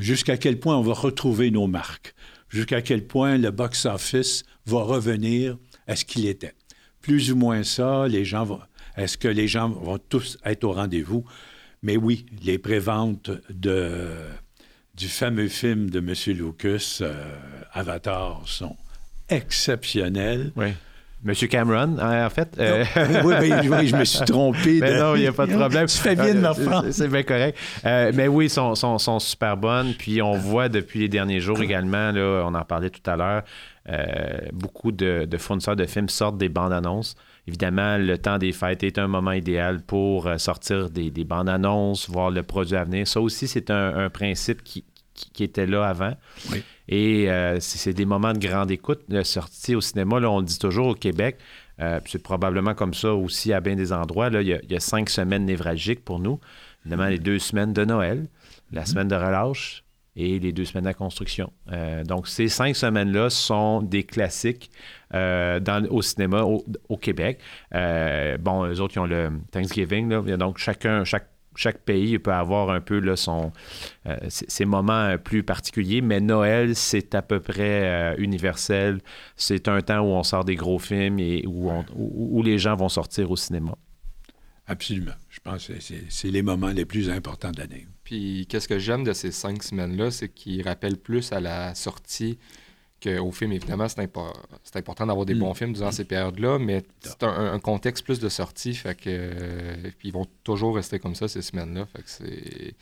jusqu'à 0.00 0.36
quel 0.36 0.58
point 0.58 0.76
on 0.76 0.82
va 0.82 0.94
retrouver 0.94 1.52
nos 1.52 1.68
marques, 1.68 2.14
jusqu'à 2.50 2.82
quel 2.82 3.06
point 3.06 3.38
le 3.38 3.50
box-office 3.50 4.44
va 4.66 4.82
revenir 4.82 5.56
à 5.86 5.96
ce 5.96 6.04
qu'il 6.04 6.26
était. 6.26 6.54
Plus 7.00 7.32
ou 7.32 7.36
moins 7.36 7.62
ça, 7.62 8.06
est-ce 8.96 9.16
que 9.16 9.28
les 9.28 9.48
gens 9.48 9.70
vont 9.70 9.98
tous 9.98 10.36
être 10.44 10.64
au 10.64 10.72
rendez-vous? 10.72 11.24
Mais 11.82 11.96
oui, 11.96 12.26
les 12.42 12.58
préventes 12.58 13.30
de, 13.48 14.10
du 14.94 15.08
fameux 15.08 15.48
film 15.48 15.88
de 15.88 16.00
M. 16.00 16.36
Lucas, 16.36 16.98
euh, 17.00 17.34
Avatar, 17.72 18.42
sont 18.46 18.76
exceptionnelles. 19.30 20.52
Monsieur 21.22 21.48
Cameron, 21.48 21.96
hein, 21.98 22.26
en 22.26 22.30
fait. 22.30 22.56
Euh, 22.58 22.84
oui, 23.24 23.34
oui, 23.68 23.86
je 23.86 23.96
me 23.96 24.04
suis 24.04 24.24
trompé. 24.26 24.80
Mais 24.80 24.98
non, 24.98 25.14
il 25.14 25.20
n'y 25.20 25.26
a 25.26 25.32
pas 25.32 25.46
de 25.46 25.54
problème. 25.54 25.86
Tu 25.86 25.98
fais 25.98 26.16
bien 26.16 26.34
de 26.34 26.40
me 26.40 26.90
C'est 26.92 27.08
bien 27.08 27.22
correct. 27.22 27.58
Euh, 27.84 28.10
mais 28.14 28.28
oui, 28.28 28.48
sont, 28.48 28.74
sont, 28.74 29.18
super 29.18 29.56
bonnes. 29.56 29.94
Puis 29.94 30.22
on 30.22 30.32
voit 30.32 30.68
depuis 30.68 31.00
les 31.00 31.08
derniers 31.08 31.40
jours 31.40 31.60
également, 31.60 32.10
là, 32.12 32.42
on 32.46 32.54
en 32.54 32.64
parlait 32.64 32.90
tout 32.90 33.08
à 33.10 33.16
l'heure, 33.16 33.42
beaucoup 34.52 34.92
de, 34.92 35.26
de, 35.26 35.36
fournisseurs 35.36 35.76
de 35.76 35.84
films 35.86 36.08
sortent 36.08 36.38
des 36.38 36.48
bandes 36.48 36.72
annonces. 36.72 37.16
Évidemment, 37.50 37.96
le 37.98 38.18
temps 38.18 38.38
des 38.38 38.52
fêtes 38.52 38.84
est 38.84 38.98
un 38.98 39.08
moment 39.08 39.32
idéal 39.32 39.82
pour 39.82 40.26
euh, 40.26 40.38
sortir 40.38 40.90
des, 40.90 41.10
bandes 41.24 41.48
annonces, 41.48 42.08
voir 42.08 42.30
le 42.30 42.42
produit 42.42 42.76
à 42.76 42.84
venir. 42.84 43.08
Ça 43.08 43.20
aussi, 43.20 43.48
c'est 43.48 43.70
un, 43.70 44.08
principe 44.10 44.62
qui, 44.62 44.84
était 45.40 45.66
là 45.66 45.84
avant. 45.84 46.12
Et 46.90 47.30
euh, 47.30 47.58
c'est 47.60 47.94
des 47.94 48.04
moments 48.04 48.32
de 48.32 48.38
grande 48.38 48.70
écoute. 48.70 49.00
La 49.08 49.24
sortie 49.24 49.74
au 49.74 49.80
cinéma, 49.80 50.20
là, 50.20 50.30
on 50.30 50.40
le 50.40 50.44
dit 50.44 50.58
toujours 50.58 50.88
au 50.88 50.94
Québec, 50.94 51.38
euh, 51.80 52.00
c'est 52.04 52.22
probablement 52.22 52.74
comme 52.74 52.92
ça 52.92 53.14
aussi 53.14 53.52
à 53.52 53.60
bien 53.60 53.76
des 53.76 53.92
endroits. 53.92 54.28
Là, 54.28 54.42
il, 54.42 54.48
y 54.48 54.76
a, 54.76 54.80
cinq 54.80 55.08
semaines 55.08 55.46
névralgiques 55.46 56.04
pour 56.04 56.18
nous. 56.18 56.38
Évidemment, 56.84 57.08
les 57.08 57.18
deux 57.18 57.38
semaines 57.38 57.72
de 57.72 57.84
Noël, 57.84 58.26
la 58.72 58.82
mm-hmm. 58.82 58.86
semaine 58.86 59.08
de 59.08 59.14
relâche, 59.14 59.84
et 60.16 60.38
les 60.38 60.52
deux 60.52 60.64
semaines 60.64 60.84
de 60.84 60.92
construction. 60.92 61.52
Euh, 61.72 62.04
donc, 62.04 62.28
ces 62.28 62.48
cinq 62.48 62.74
semaines-là 62.74 63.30
sont 63.30 63.80
des 63.80 64.04
classiques 64.04 64.70
euh, 65.14 65.60
dans, 65.60 65.84
au 65.86 66.02
cinéma 66.02 66.42
au, 66.42 66.96
Québec. 66.96 67.40
Euh, 67.74 68.36
bon, 68.38 68.64
les 68.64 68.80
autres, 68.80 68.96
ils 68.96 69.00
ont 69.00 69.06
le 69.06 69.30
Thanksgiving. 69.50 70.08
donc, 70.36 70.58
chacun, 70.58 71.04
chaque, 71.04 71.28
chaque 71.60 71.82
pays 71.82 72.18
peut 72.18 72.32
avoir 72.32 72.70
un 72.70 72.80
peu 72.80 72.98
là, 73.00 73.16
son, 73.16 73.52
ses 74.28 74.64
moments 74.64 75.16
plus 75.18 75.42
particuliers, 75.42 76.00
mais 76.00 76.20
Noël, 76.20 76.74
c'est 76.74 77.14
à 77.14 77.22
peu 77.22 77.40
près 77.40 78.14
universel. 78.18 79.00
C'est 79.36 79.68
un 79.68 79.80
temps 79.82 80.00
où 80.00 80.12
on 80.12 80.22
sort 80.22 80.44
des 80.44 80.56
gros 80.56 80.78
films 80.78 81.18
et 81.18 81.44
où, 81.46 81.70
où 81.96 82.42
les 82.42 82.58
gens 82.58 82.76
vont 82.76 82.88
sortir 82.88 83.30
au 83.30 83.36
cinéma. 83.36 83.76
Absolument. 84.66 85.14
Je 85.28 85.40
pense 85.40 85.66
que 85.66 85.74
c'est 85.80 86.30
les 86.30 86.42
moments 86.42 86.68
les 86.68 86.84
plus 86.84 87.10
importants 87.10 87.50
de 87.50 87.58
l'année. 87.58 87.86
Puis 88.04 88.46
qu'est-ce 88.48 88.68
que 88.68 88.78
j'aime 88.78 89.04
de 89.04 89.12
ces 89.12 89.32
cinq 89.32 89.62
semaines-là, 89.62 90.10
c'est 90.10 90.28
qu'ils 90.28 90.62
rappellent 90.62 90.96
plus 90.96 91.32
à 91.32 91.40
la 91.40 91.74
sortie 91.74 92.38
qu'au 93.02 93.30
film. 93.32 93.52
Évidemment, 93.52 93.88
c'est 93.88 94.00
important 94.76 95.06
d'avoir 95.06 95.26
des 95.26 95.34
mm. 95.34 95.38
bons 95.38 95.54
films 95.54 95.72
durant 95.72 95.92
ces 95.92 96.04
périodes-là, 96.04 96.58
mais 96.58 96.82
c'est 97.00 97.22
un, 97.22 97.58
contexte 97.58 98.04
plus 98.04 98.20
de 98.20 98.28
sortie. 98.28 98.74
Fait 98.74 98.94
que, 98.94 99.90
puis 99.98 100.08
ils 100.08 100.12
vont 100.12 100.26
toujours 100.44 100.76
rester 100.76 100.98
comme 100.98 101.14
ça 101.14 101.28
ces 101.28 101.42
semaines-là. 101.42 101.86
Fait 101.86 102.02
que 102.02 102.10
c'est. 102.10 102.74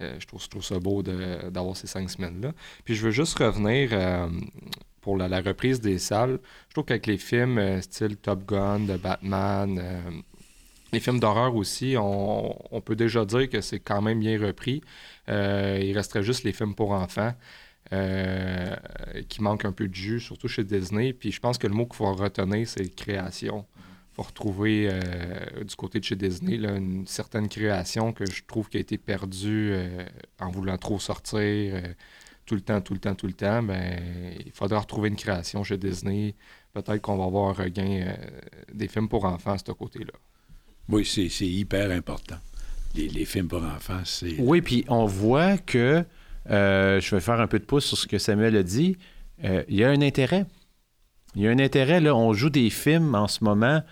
Euh, 0.00 0.14
je, 0.20 0.26
trouve, 0.28 0.48
trouve 0.48 0.64
ça 0.64 0.78
beau 0.78 1.02
d'avoir 1.02 1.76
ces 1.76 1.88
cinq 1.88 2.08
semaines-là. 2.08 2.52
Puis 2.84 2.94
je 2.94 3.04
veux 3.04 3.10
juste 3.10 3.36
revenir 3.38 3.88
euh, 3.92 4.28
pour 5.00 5.16
la, 5.16 5.40
reprise 5.40 5.80
des 5.80 5.98
salles. 5.98 6.38
Je 6.68 6.74
trouve 6.74 6.84
qu'avec 6.84 7.06
les 7.06 7.18
films 7.18 7.58
euh, 7.58 7.80
style 7.80 8.16
Top 8.16 8.46
Gun, 8.46 8.80
de 8.80 8.96
Batman, 8.96 10.22
les 10.92 11.00
films 11.00 11.20
d'horreur 11.20 11.54
aussi, 11.54 11.96
on, 11.98 12.80
peut 12.84 12.96
déjà 12.96 13.24
dire 13.24 13.48
que 13.50 13.60
c'est 13.60 13.80
quand 13.80 14.00
même 14.00 14.20
bien 14.20 14.40
repris. 14.40 14.82
Euh, 15.28 15.78
il 15.82 15.94
resterait 15.94 16.22
juste 16.22 16.44
les 16.44 16.52
films 16.52 16.74
pour 16.74 16.92
enfants 16.92 17.34
euh, 17.92 18.76
qui 19.28 19.42
manquent 19.42 19.64
un 19.64 19.72
peu 19.72 19.88
de 19.88 19.94
jus, 19.94 20.20
surtout 20.20 20.48
chez 20.48 20.64
Disney. 20.64 21.12
Puis 21.12 21.32
je 21.32 21.40
pense 21.40 21.58
que 21.58 21.66
le 21.66 21.74
mot 21.74 21.86
qu'il 21.86 21.96
faut 21.96 22.12
retenir, 22.12 22.66
c'est 22.68 22.94
création. 22.94 23.66
Il 24.12 24.16
faut 24.16 24.22
retrouver 24.22 24.88
euh, 24.90 25.64
du 25.64 25.74
côté 25.76 26.00
de 26.00 26.04
chez 26.04 26.16
Disney 26.16 26.56
une 26.56 27.06
certaine 27.06 27.48
création 27.48 28.12
que 28.12 28.26
je 28.26 28.42
trouve 28.46 28.68
qui 28.68 28.76
a 28.76 28.80
été 28.80 28.98
perdue 28.98 29.74
en 30.40 30.50
voulant 30.50 30.76
trop 30.76 30.98
sortir 30.98 31.80
tout 32.44 32.54
le 32.54 32.62
temps, 32.62 32.80
tout 32.80 32.94
le 32.94 33.00
temps, 33.00 33.14
tout 33.14 33.26
le 33.26 33.34
temps. 33.34 33.62
Ben, 33.62 34.00
il 34.44 34.52
faudra 34.52 34.80
retrouver 34.80 35.08
une 35.08 35.16
création 35.16 35.62
chez 35.62 35.76
Disney. 35.76 36.34
Peut-être 36.72 37.00
qu'on 37.00 37.16
va 37.16 37.24
avoir 37.24 37.50
un 37.50 37.64
regain 37.64 38.14
des 38.72 38.88
films 38.88 39.08
pour 39.08 39.24
enfants 39.24 39.52
à 39.52 39.58
ce 39.58 39.72
côté-là. 39.72 40.12
Oui, 40.88 41.04
c'est 41.04 41.46
hyper 41.46 41.90
important. 41.90 42.38
Les, 42.94 43.24
films 43.24 43.48
pour 43.48 43.62
enfants, 43.62 44.00
c'est... 44.04 44.36
Oui, 44.38 44.60
puis 44.62 44.84
on 44.88 45.04
voit 45.04 45.58
que, 45.58 46.04
euh, 46.50 47.00
je 47.00 47.14
vais 47.14 47.20
faire 47.20 47.40
un 47.40 47.46
peu 47.46 47.58
de 47.58 47.64
pouce 47.64 47.84
sur 47.84 47.98
ce 47.98 48.06
que 48.06 48.18
Samuel 48.18 48.56
a 48.56 48.62
dit, 48.62 48.96
euh, 49.44 49.64
il 49.68 49.76
y 49.76 49.84
a 49.84 49.90
un 49.90 50.00
intérêt. 50.02 50.46
Il 51.34 51.42
y 51.42 51.48
a 51.48 51.50
un 51.50 51.58
intérêt, 51.58 52.00
là, 52.00 52.14
on 52.14 52.32
joue 52.32 52.50
des 52.50 52.70
films 52.70 53.14
en 53.14 53.28
ce 53.28 53.44
moment 53.44 53.82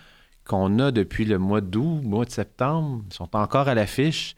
qu'on 0.43 0.79
a 0.79 0.91
depuis 0.91 1.25
le 1.25 1.37
mois 1.37 1.61
d'août, 1.61 2.01
mois 2.03 2.25
de 2.25 2.31
septembre, 2.31 3.03
ils 3.09 3.13
sont 3.13 3.35
encore 3.35 3.67
à 3.67 3.75
l'affiche, 3.75 4.35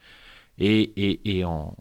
et, 0.58 0.82
et, 0.98 1.38
et 1.38 1.46
on, 1.46 1.76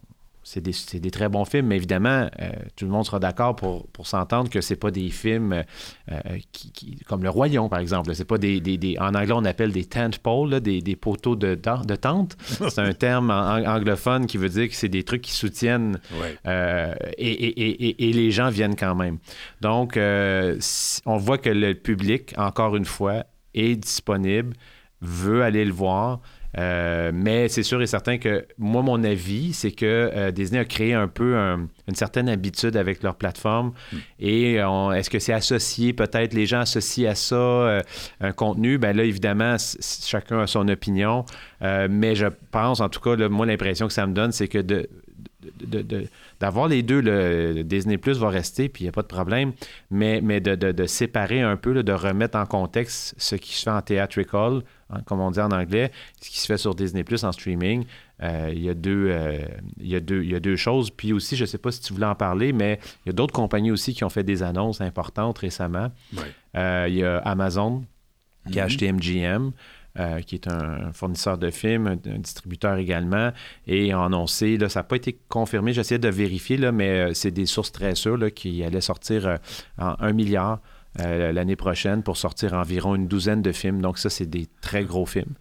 c'est 0.51 0.99
des, 0.99 1.11
très 1.11 1.29
bons 1.29 1.45
films, 1.45 1.67
mais 1.67 1.75
évidemment, 1.75 2.27
euh, 2.41 2.49
tout 2.75 2.85
le 2.85 2.91
monde 2.91 3.05
sera 3.05 3.19
d'accord 3.19 3.55
pour, 3.55 3.85
s'entendre 4.03 4.49
que 4.49 4.61
c'est 4.61 4.75
pas 4.75 4.89
des 4.89 5.09
films 5.09 5.63
euh, 6.11 6.19
qui, 6.51 6.97
comme 7.07 7.21
Le 7.21 7.29
Royaume, 7.29 7.69
par 7.69 7.77
exemple. 7.77 8.15
C'est 8.15 8.25
pas 8.25 8.39
des, 8.39 8.97
En 8.99 9.13
anglais, 9.13 9.33
on 9.33 9.45
appelle 9.45 9.71
des 9.71 9.85
tent 9.85 10.17
poles, 10.17 10.59
des, 10.59 10.95
poteaux 10.95 11.35
de, 11.35 11.53
de 11.53 11.95
tente. 11.95 12.35
C'est 12.69 12.79
un 12.79 12.93
terme 12.93 13.29
anglophone 13.29 14.25
qui 14.25 14.37
veut 14.37 14.49
dire 14.49 14.67
que 14.69 14.75
c'est 14.75 14.89
des 14.89 15.03
trucs 15.03 15.21
qui 15.21 15.33
soutiennent 15.33 15.99
euh, 16.47 16.95
et, 17.17 18.11
les 18.13 18.31
gens 18.31 18.49
viennent 18.49 18.75
quand 18.75 18.95
même. 18.95 19.19
Donc, 19.61 19.97
on 19.97 21.17
voit 21.17 21.37
que 21.37 21.49
le 21.49 21.73
public, 21.75 22.33
encore 22.37 22.75
une 22.75 22.85
fois, 22.85 23.25
est 23.53 23.75
disponible, 23.75 24.55
veut 25.01 25.43
aller 25.43 25.63
le 25.63 25.73
voir. 25.73 26.21
Euh, 26.57 27.11
mais 27.13 27.47
c'est 27.47 27.63
sûr 27.63 27.81
et 27.81 27.87
certain 27.87 28.17
que 28.17 28.45
moi, 28.57 28.81
mon 28.81 29.03
avis, 29.03 29.53
c'est 29.53 29.71
que 29.71 29.85
euh, 29.85 30.31
Disney 30.31 30.59
a 30.59 30.65
créé 30.65 30.93
un 30.93 31.07
peu 31.07 31.35
une 31.35 31.95
certaine 31.95 32.27
habitude 32.29 32.75
avec 32.75 33.03
leur 33.03 33.15
plateforme. 33.15 33.73
Hmm. 33.91 33.97
Et 34.19 34.53
est-ce 34.55 35.09
que 35.09 35.19
c'est 35.19 35.33
associé, 35.33 35.93
peut-être 35.93 36.33
les 36.33 36.45
gens 36.45 36.61
associent 36.61 37.09
à 37.09 37.15
ça 37.15 37.35
euh, 37.35 37.81
un 38.21 38.31
contenu? 38.31 38.77
Ben 38.77 38.95
là, 38.95 39.03
évidemment, 39.03 39.57
chacun 39.59 40.39
a 40.39 40.47
son 40.47 40.67
opinion. 40.67 41.25
mais 41.61 42.15
je 42.15 42.27
pense, 42.51 42.79
en 42.79 42.89
tout 42.89 42.99
cas, 42.99 43.15
moi, 43.29 43.45
l'impression 43.45 43.87
que 43.87 43.93
ça 43.93 44.07
me 44.07 44.13
donne, 44.13 44.31
c'est 44.31 44.47
que 44.47 44.59
de, 44.59 44.89
d'avoir 46.39 46.67
les 46.67 46.83
deux. 46.83 47.01
Le, 47.01 47.63
Disney 47.63 47.97
Plus 47.97 48.17
va 48.17 48.29
rester, 48.29 48.69
puis 48.69 48.83
il 48.83 48.85
n'y 48.85 48.89
a 48.89 48.91
pas 48.91 49.01
de 49.01 49.07
problème, 49.07 49.53
mais, 49.91 50.21
mais 50.21 50.39
de, 50.39 50.85
séparer 50.85 51.41
un 51.41 51.57
peu, 51.57 51.83
de 51.83 51.91
remettre 51.91 52.37
en 52.37 52.45
contexte 52.45 53.15
ce 53.17 53.35
qui 53.35 53.55
se 53.55 53.63
fait 53.63 53.69
en 53.69 53.81
theatrical, 53.81 54.61
hein, 54.89 54.99
comme 55.05 55.19
on 55.19 55.31
dit 55.31 55.39
en 55.39 55.51
anglais, 55.51 55.91
ce 56.21 56.29
qui 56.29 56.39
se 56.39 56.45
fait 56.47 56.57
sur 56.57 56.75
Disney 56.75 57.03
Plus 57.03 57.23
en 57.23 57.31
streaming. 57.31 57.85
Euh, 58.21 58.51
il, 58.53 58.61
y 58.61 58.69
a 58.69 58.73
deux, 58.73 59.09
euh, 59.09 59.37
il, 59.79 59.87
y 59.87 59.95
a 59.95 59.99
deux, 59.99 60.23
il 60.23 60.31
y 60.31 60.35
a 60.35 60.39
deux 60.39 60.57
choses. 60.57 60.89
Puis 60.89 61.13
aussi, 61.13 61.35
je 61.35 61.43
ne 61.43 61.47
sais 61.47 61.57
pas 61.57 61.71
si 61.71 61.81
tu 61.81 61.93
voulais 61.93 62.05
en 62.05 62.15
parler, 62.15 62.51
mais 62.51 62.79
il 63.05 63.09
y 63.09 63.11
a 63.11 63.13
d'autres 63.13 63.33
compagnies 63.33 63.71
aussi 63.71 63.93
qui 63.93 64.03
ont 64.03 64.09
fait 64.09 64.23
des 64.23 64.43
annonces 64.43 64.81
importantes 64.81 65.39
récemment. 65.39 65.91
Euh, 66.57 66.85
il 66.89 66.95
y 66.95 67.03
a 67.03 67.17
Amazon 67.19 67.83
qui 68.51 68.59
a 68.59 68.63
mm-hmm. 68.63 68.65
acheté 68.65 68.91
MGM. 68.91 69.51
Euh, 69.97 70.21
qui 70.21 70.35
est 70.35 70.47
un 70.47 70.93
fournisseur 70.93 71.39
de 71.39 71.49
films, 71.49 71.87
un, 71.87 72.19
distributeur 72.19 72.77
également, 72.77 73.31
et 73.65 73.91
a 73.91 74.03
annoncé, 74.03 74.55
là, 74.55 74.69
ça 74.69 74.81
n'a 74.81 74.83
pas 74.83 74.97
été 74.97 75.17
confirmé, 75.29 75.73
j'essayais 75.73 75.97
de 75.97 76.07
vérifier, 76.07 76.57
là, 76.57 76.71
mais 76.71 76.89
euh, 76.89 77.13
c'est 77.15 77.31
des 77.31 77.47
sources 77.47 77.71
très 77.71 77.95
sûres 77.95 78.31
qui 78.33 78.63
allaient 78.63 78.81
sortir 78.81 79.27
euh, 79.27 79.37
en 79.79 79.95
un 79.99 80.13
milliard. 80.13 80.59
L'année 80.97 81.55
prochaine 81.55 82.03
pour 82.03 82.17
sortir 82.17 82.53
environ 82.53 82.95
une 82.95 83.07
douzaine 83.07 83.41
de 83.41 83.51
films. 83.51 83.81
Donc 83.81 83.97
ça, 83.97 84.09
c'est 84.09 84.25
des 84.25 84.47
très 84.61 84.83
gros 84.83 85.05
films. 85.05 85.33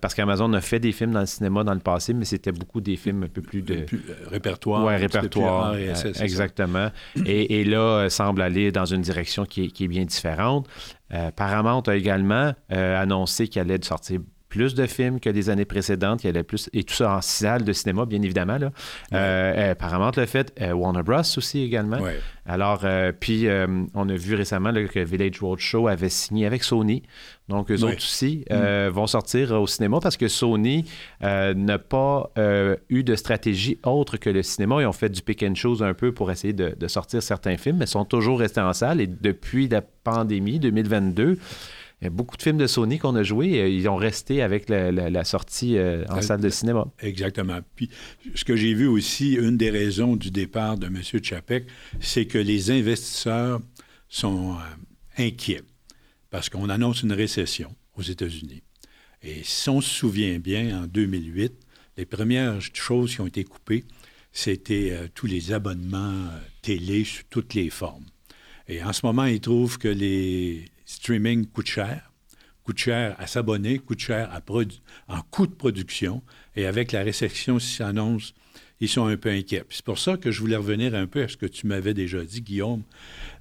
parce 0.00 0.14
qu'Amazon 0.14 0.52
a 0.54 0.60
fait 0.60 0.80
des 0.80 0.92
films 0.92 1.12
dans 1.12 1.20
le 1.20 1.26
cinéma 1.26 1.62
dans 1.62 1.74
le 1.74 1.80
passé, 1.80 2.14
mais 2.14 2.24
c'était 2.24 2.52
beaucoup 2.52 2.80
des 2.80 2.96
films 2.96 3.24
un 3.24 3.28
peu 3.28 3.42
plus 3.42 3.62
de... 3.62 3.86
répertoire. 4.26 4.84
Oui, 4.84 4.96
répertoire. 4.96 5.76
exactement. 5.76 6.90
Et, 7.26 7.60
et, 7.60 7.64
là, 7.64 8.08
semble 8.08 8.42
aller 8.42 8.72
dans 8.72 8.86
une 8.86 9.02
direction 9.02 9.44
qui 9.44 9.64
est, 9.64 9.68
qui 9.68 9.84
est 9.84 9.88
bien 9.88 10.04
différente. 10.04 10.68
Euh, 11.12 11.30
Paramount 11.30 11.82
a 11.82 11.94
également 11.94 12.52
euh, 12.72 13.00
annoncé 13.00 13.48
qu'il 13.48 13.60
allait 13.60 13.82
sortir 13.82 14.20
plus 14.54 14.76
de 14.76 14.86
films 14.86 15.18
que 15.18 15.28
les 15.28 15.50
années 15.50 15.64
précédentes. 15.64 16.22
Il 16.22 16.28
y 16.28 16.30
allait 16.30 16.44
plus, 16.44 16.70
et 16.72 16.84
tout 16.84 16.94
ça 16.94 17.16
en 17.16 17.20
salle 17.20 17.64
de 17.64 17.72
cinéma, 17.72 18.06
bien 18.06 18.22
évidemment. 18.22 18.56
Là. 18.56 18.70
Euh, 19.12 19.74
Paramount 19.74 20.12
l'a 20.16 20.26
fait. 20.26 20.54
Warner 20.72 21.02
Bros. 21.02 21.22
aussi 21.36 21.60
également. 21.60 21.98
Alors, 22.46 22.84
puis, 23.18 23.48
on 23.94 24.08
a 24.08 24.14
vu 24.14 24.36
récemment 24.36 24.72
que 24.72 25.00
Village 25.00 25.40
Roadshow 25.40 25.88
avait 25.88 26.08
signé 26.08 26.46
avec 26.46 26.62
Sony. 26.62 27.02
Donc, 27.48 27.70
eux 27.70 27.82
autres 27.82 27.96
aussi 27.96 28.44
mm. 28.48 28.88
vont 28.88 29.08
sortir 29.08 29.52
au 29.60 29.66
cinéma 29.66 29.98
parce 30.00 30.16
que 30.16 30.28
Sony 30.28 30.84
n'a 31.20 31.78
pas 31.78 32.30
eu 32.88 33.02
de 33.02 33.16
stratégie 33.16 33.78
autre 33.82 34.18
que 34.18 34.30
le 34.30 34.44
cinéma. 34.44 34.76
Ils 34.80 34.86
ont 34.86 34.92
fait 34.92 35.08
du 35.08 35.20
pick 35.20 35.42
and 35.42 35.56
choose 35.56 35.82
un 35.82 35.94
peu 35.94 36.12
pour 36.12 36.30
essayer 36.30 36.52
de, 36.52 36.76
de 36.78 36.88
sortir 36.88 37.24
certains 37.24 37.56
films, 37.56 37.78
mais 37.78 37.86
sont 37.86 38.04
toujours 38.04 38.38
restés 38.38 38.60
en 38.60 38.72
salle. 38.72 39.00
Et 39.00 39.08
depuis 39.08 39.66
la 39.68 39.82
pandémie 39.82 40.60
2022, 40.60 41.38
il 42.04 42.08
y 42.08 42.08
a 42.08 42.10
beaucoup 42.10 42.36
de 42.36 42.42
films 42.42 42.58
de 42.58 42.66
Sony 42.66 42.98
qu'on 42.98 43.16
a 43.16 43.22
joués, 43.22 43.62
euh, 43.62 43.66
ils 43.66 43.88
ont 43.88 43.96
resté 43.96 44.42
avec 44.42 44.68
la, 44.68 45.24
sortie 45.24 45.78
euh, 45.78 46.04
en 46.10 46.20
salle 46.20 46.42
de 46.42 46.50
cinéma. 46.50 46.86
Exactement. 47.00 47.60
Puis, 47.76 47.88
ce 48.34 48.44
que 48.44 48.56
j'ai 48.56 48.74
vu 48.74 48.86
aussi, 48.86 49.32
une 49.32 49.56
des 49.56 49.70
raisons 49.70 50.14
du 50.14 50.30
départ 50.30 50.76
de 50.76 50.86
M. 50.88 51.00
Chapek, 51.22 51.64
c'est 52.00 52.26
que 52.26 52.36
les 52.36 52.70
investisseurs 52.70 53.62
sont 54.10 54.52
euh, 54.52 55.22
inquiets 55.24 55.62
parce 56.28 56.50
qu'on 56.50 56.68
annonce 56.68 57.02
une 57.02 57.12
récession 57.14 57.74
aux 57.96 58.02
États-Unis. 58.02 58.62
Et 59.22 59.40
si 59.42 59.70
on 59.70 59.80
se 59.80 59.88
souvient 59.88 60.38
bien, 60.38 60.82
en 60.82 60.86
2008, 60.86 61.54
les 61.96 62.04
premières 62.04 62.60
choses 62.60 63.14
qui 63.14 63.22
ont 63.22 63.26
été 63.26 63.44
coupées, 63.44 63.84
c'était 64.30 65.08
tous 65.14 65.26
les 65.26 65.52
abonnements 65.52 66.28
télé 66.60 67.04
sous 67.04 67.22
toutes 67.30 67.54
les 67.54 67.70
formes. 67.70 68.04
Et 68.68 68.82
en 68.82 68.92
ce 68.92 69.06
moment, 69.06 69.24
ils 69.24 69.40
trouvent 69.40 69.78
que 69.78 69.88
les 69.88 70.66
streaming 70.94 71.46
coûtent 71.46 71.66
cher, 71.66 72.12
coûtent 72.62 72.78
cher 72.78 73.14
à 73.18 73.26
s'abonner, 73.26 73.78
coûtent 73.78 74.00
cher 74.00 74.30
en 75.08 75.20
coût 75.30 75.46
de 75.46 75.54
production. 75.54 76.22
Et 76.56 76.66
avec 76.66 76.92
la 76.92 77.02
récession 77.02 77.58
qui 77.58 77.66
s'annonce, 77.66 78.34
ils 78.80 78.88
sont 78.88 79.06
un 79.06 79.16
peu 79.16 79.30
inquiets. 79.30 79.64
C'est 79.70 79.84
pour 79.84 79.98
ça 79.98 80.16
que 80.16 80.30
je 80.30 80.40
voulais 80.40 80.56
revenir 80.56 80.94
un 80.94 81.06
peu 81.06 81.22
à 81.22 81.28
ce 81.28 81.36
que 81.36 81.46
tu 81.46 81.66
m'avais 81.66 81.94
déjà 81.94 82.24
dit, 82.24 82.42
Guillaume. 82.42 82.82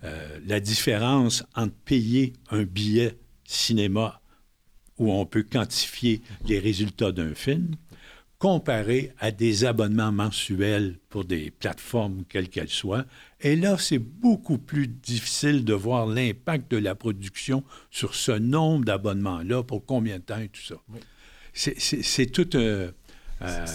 Euh, 0.03 0.39
la 0.45 0.59
différence 0.59 1.43
entre 1.55 1.75
payer 1.85 2.33
un 2.49 2.63
billet 2.63 3.17
cinéma 3.45 4.21
où 4.97 5.11
on 5.11 5.25
peut 5.25 5.43
quantifier 5.43 6.21
les 6.47 6.59
résultats 6.59 7.11
d'un 7.11 7.33
film 7.33 7.75
comparé 8.39 9.13
à 9.19 9.31
des 9.31 9.63
abonnements 9.63 10.11
mensuels 10.11 10.99
pour 11.09 11.23
des 11.23 11.51
plateformes, 11.51 12.23
quelles 12.27 12.49
qu'elles 12.49 12.69
soient. 12.69 13.05
Et 13.39 13.55
là, 13.55 13.77
c'est 13.77 13.99
beaucoup 13.99 14.57
plus 14.57 14.87
difficile 14.87 15.63
de 15.63 15.73
voir 15.73 16.07
l'impact 16.07 16.69
de 16.71 16.77
la 16.77 16.95
production 16.95 17.63
sur 17.89 18.15
ce 18.15 18.33
nombre 18.33 18.85
d'abonnements-là, 18.85 19.63
pour 19.63 19.85
combien 19.85 20.17
de 20.17 20.23
temps 20.23 20.39
et 20.39 20.49
tout 20.49 20.61
ça. 20.61 20.75
C'est 21.53 22.25
toute 22.31 22.55
euh, 22.55 22.91
euh, 23.43 23.65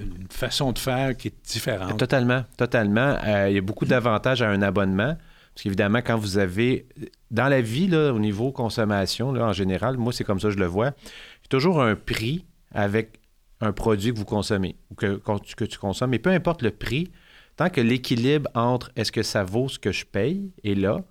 une 0.00 0.28
façon 0.30 0.72
de 0.72 0.78
faire 0.78 1.16
qui 1.16 1.28
est 1.28 1.46
différente. 1.46 1.98
Totalement, 1.98 2.44
totalement. 2.56 3.16
Euh, 3.24 3.48
il 3.48 3.54
y 3.54 3.58
a 3.58 3.62
beaucoup 3.62 3.86
d'avantages 3.86 4.42
à 4.42 4.48
un 4.48 4.62
abonnement. 4.62 5.16
Parce 5.54 5.62
qu'évidemment, 5.64 6.02
quand 6.02 6.16
vous 6.16 6.38
avez. 6.38 6.86
Dans 7.30 7.48
la 7.48 7.60
vie, 7.60 7.88
là, 7.88 8.12
au 8.12 8.18
niveau 8.18 8.52
consommation, 8.52 9.32
là, 9.32 9.46
en 9.46 9.52
général, 9.52 9.96
moi, 9.96 10.12
c'est 10.12 10.24
comme 10.24 10.40
ça 10.40 10.48
que 10.48 10.54
je 10.54 10.58
le 10.58 10.66
vois. 10.66 10.88
Il 10.88 11.44
y 11.44 11.46
a 11.46 11.48
toujours 11.50 11.82
un 11.82 11.94
prix 11.96 12.44
avec 12.72 13.18
un 13.60 13.72
produit 13.72 14.12
que 14.12 14.18
vous 14.18 14.24
consommez 14.24 14.76
ou 14.90 14.94
que, 14.94 15.20
que 15.56 15.64
tu 15.64 15.78
consommes. 15.78 16.10
Mais 16.10 16.18
peu 16.18 16.30
importe 16.30 16.62
le 16.62 16.70
prix, 16.70 17.10
tant 17.56 17.70
que 17.70 17.80
l'équilibre 17.80 18.48
entre 18.54 18.90
est-ce 18.96 19.12
que 19.12 19.22
ça 19.22 19.44
vaut 19.44 19.68
ce 19.68 19.78
que 19.78 19.92
je 19.92 20.04
paye 20.04 20.52
est 20.64 20.74
là, 20.74 21.04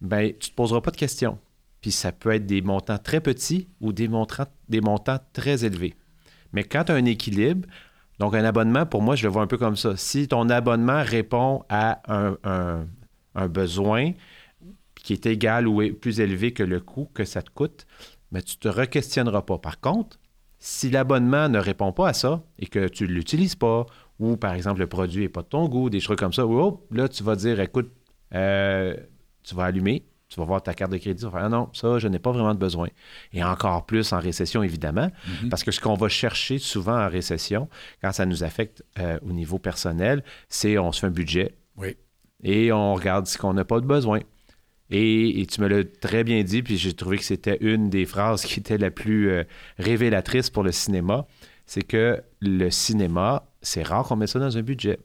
ben, 0.00 0.30
tu 0.30 0.48
ne 0.48 0.50
te 0.50 0.54
poseras 0.54 0.80
pas 0.80 0.90
de 0.90 0.96
questions. 0.96 1.38
Puis 1.80 1.92
ça 1.92 2.12
peut 2.12 2.30
être 2.30 2.46
des 2.46 2.62
montants 2.62 2.98
très 2.98 3.20
petits 3.20 3.68
ou 3.80 3.92
des 3.92 4.08
montants, 4.08 5.18
très 5.32 5.64
élevés. 5.64 5.94
Mais 6.52 6.64
quand 6.64 6.84
tu 6.84 6.92
as 6.92 6.94
un 6.94 7.04
équilibre, 7.04 7.68
donc 8.18 8.34
un 8.34 8.44
abonnement, 8.44 8.86
pour 8.86 9.02
moi, 9.02 9.16
je 9.16 9.26
le 9.26 9.32
vois 9.32 9.42
un 9.42 9.46
peu 9.46 9.58
comme 9.58 9.76
ça. 9.76 9.96
Si 9.96 10.28
ton 10.28 10.48
abonnement 10.48 11.02
répond 11.02 11.64
à 11.68 12.00
un, 12.08 12.86
un 13.34 13.48
besoin 13.48 14.12
qui 14.94 15.12
est 15.12 15.26
égal 15.26 15.68
ou 15.68 15.82
plus 15.94 16.20
élevé 16.20 16.52
que 16.52 16.62
le 16.62 16.80
coût 16.80 17.10
que 17.12 17.24
ça 17.24 17.42
te 17.42 17.50
coûte, 17.50 17.86
mais 18.32 18.40
ben, 18.40 18.44
tu 18.44 18.56
ne 18.56 18.72
te 18.72 18.80
re-questionneras 18.80 19.42
pas. 19.42 19.58
Par 19.58 19.80
contre, 19.80 20.18
si 20.66 20.88
l'abonnement 20.88 21.50
ne 21.50 21.58
répond 21.58 21.92
pas 21.92 22.08
à 22.08 22.12
ça 22.14 22.42
et 22.58 22.66
que 22.66 22.88
tu 22.88 23.04
ne 23.04 23.12
l'utilises 23.12 23.54
pas, 23.54 23.84
ou 24.18 24.38
par 24.38 24.54
exemple 24.54 24.80
le 24.80 24.86
produit 24.86 25.24
n'est 25.24 25.28
pas 25.28 25.42
de 25.42 25.48
ton 25.48 25.68
goût, 25.68 25.90
des 25.90 26.00
trucs 26.00 26.18
comme 26.18 26.32
ça, 26.32 26.46
là, 26.90 27.06
tu 27.06 27.22
vas 27.22 27.36
dire 27.36 27.60
écoute, 27.60 27.92
euh, 28.34 28.96
tu 29.42 29.54
vas 29.54 29.64
allumer, 29.64 30.06
tu 30.30 30.40
vas 30.40 30.46
voir 30.46 30.62
ta 30.62 30.72
carte 30.72 30.90
de 30.90 30.96
crédit, 30.96 31.20
tu 31.20 31.26
vas 31.26 31.32
faire 31.32 31.44
ah 31.44 31.48
non, 31.50 31.68
ça, 31.74 31.98
je 31.98 32.08
n'ai 32.08 32.18
pas 32.18 32.32
vraiment 32.32 32.54
de 32.54 32.58
besoin. 32.58 32.88
Et 33.34 33.44
encore 33.44 33.84
plus 33.84 34.10
en 34.14 34.20
récession, 34.20 34.62
évidemment, 34.62 35.08
mm-hmm. 35.08 35.50
parce 35.50 35.64
que 35.64 35.70
ce 35.70 35.82
qu'on 35.82 35.96
va 35.96 36.08
chercher 36.08 36.56
souvent 36.56 36.98
en 36.98 37.10
récession, 37.10 37.68
quand 38.00 38.12
ça 38.12 38.24
nous 38.24 38.42
affecte 38.42 38.82
euh, 38.98 39.18
au 39.20 39.32
niveau 39.32 39.58
personnel, 39.58 40.24
c'est 40.48 40.78
on 40.78 40.92
se 40.92 41.00
fait 41.00 41.08
un 41.08 41.10
budget. 41.10 41.56
Oui. 41.76 41.94
Et 42.42 42.72
on 42.72 42.94
regarde 42.94 43.26
ce 43.26 43.36
qu'on 43.36 43.52
n'a 43.52 43.66
pas 43.66 43.80
de 43.80 43.86
besoin. 43.86 44.20
Et, 44.90 45.46
tu 45.50 45.60
me 45.60 45.68
l'as 45.68 45.84
très 45.84 46.24
bien 46.24 46.42
dit, 46.42 46.62
puis 46.62 46.76
j'ai 46.76 46.92
trouvé 46.92 47.18
que 47.18 47.24
c'était 47.24 47.58
une 47.60 47.88
des 47.90 48.04
phrases 48.04 48.44
qui 48.44 48.60
était 48.60 48.78
la 48.78 48.90
plus 48.90 49.30
euh, 49.30 49.44
révélatrice 49.78 50.50
pour 50.50 50.62
le 50.62 50.72
cinéma. 50.72 51.26
C'est 51.66 51.82
que 51.82 52.22
le 52.40 52.70
cinéma, 52.70 53.48
c'est 53.62 53.82
rare 53.82 54.06
qu'on 54.06 54.16
mette 54.16 54.28
ça 54.28 54.38
dans 54.38 54.56
un 54.56 54.62
budget. 54.62 54.98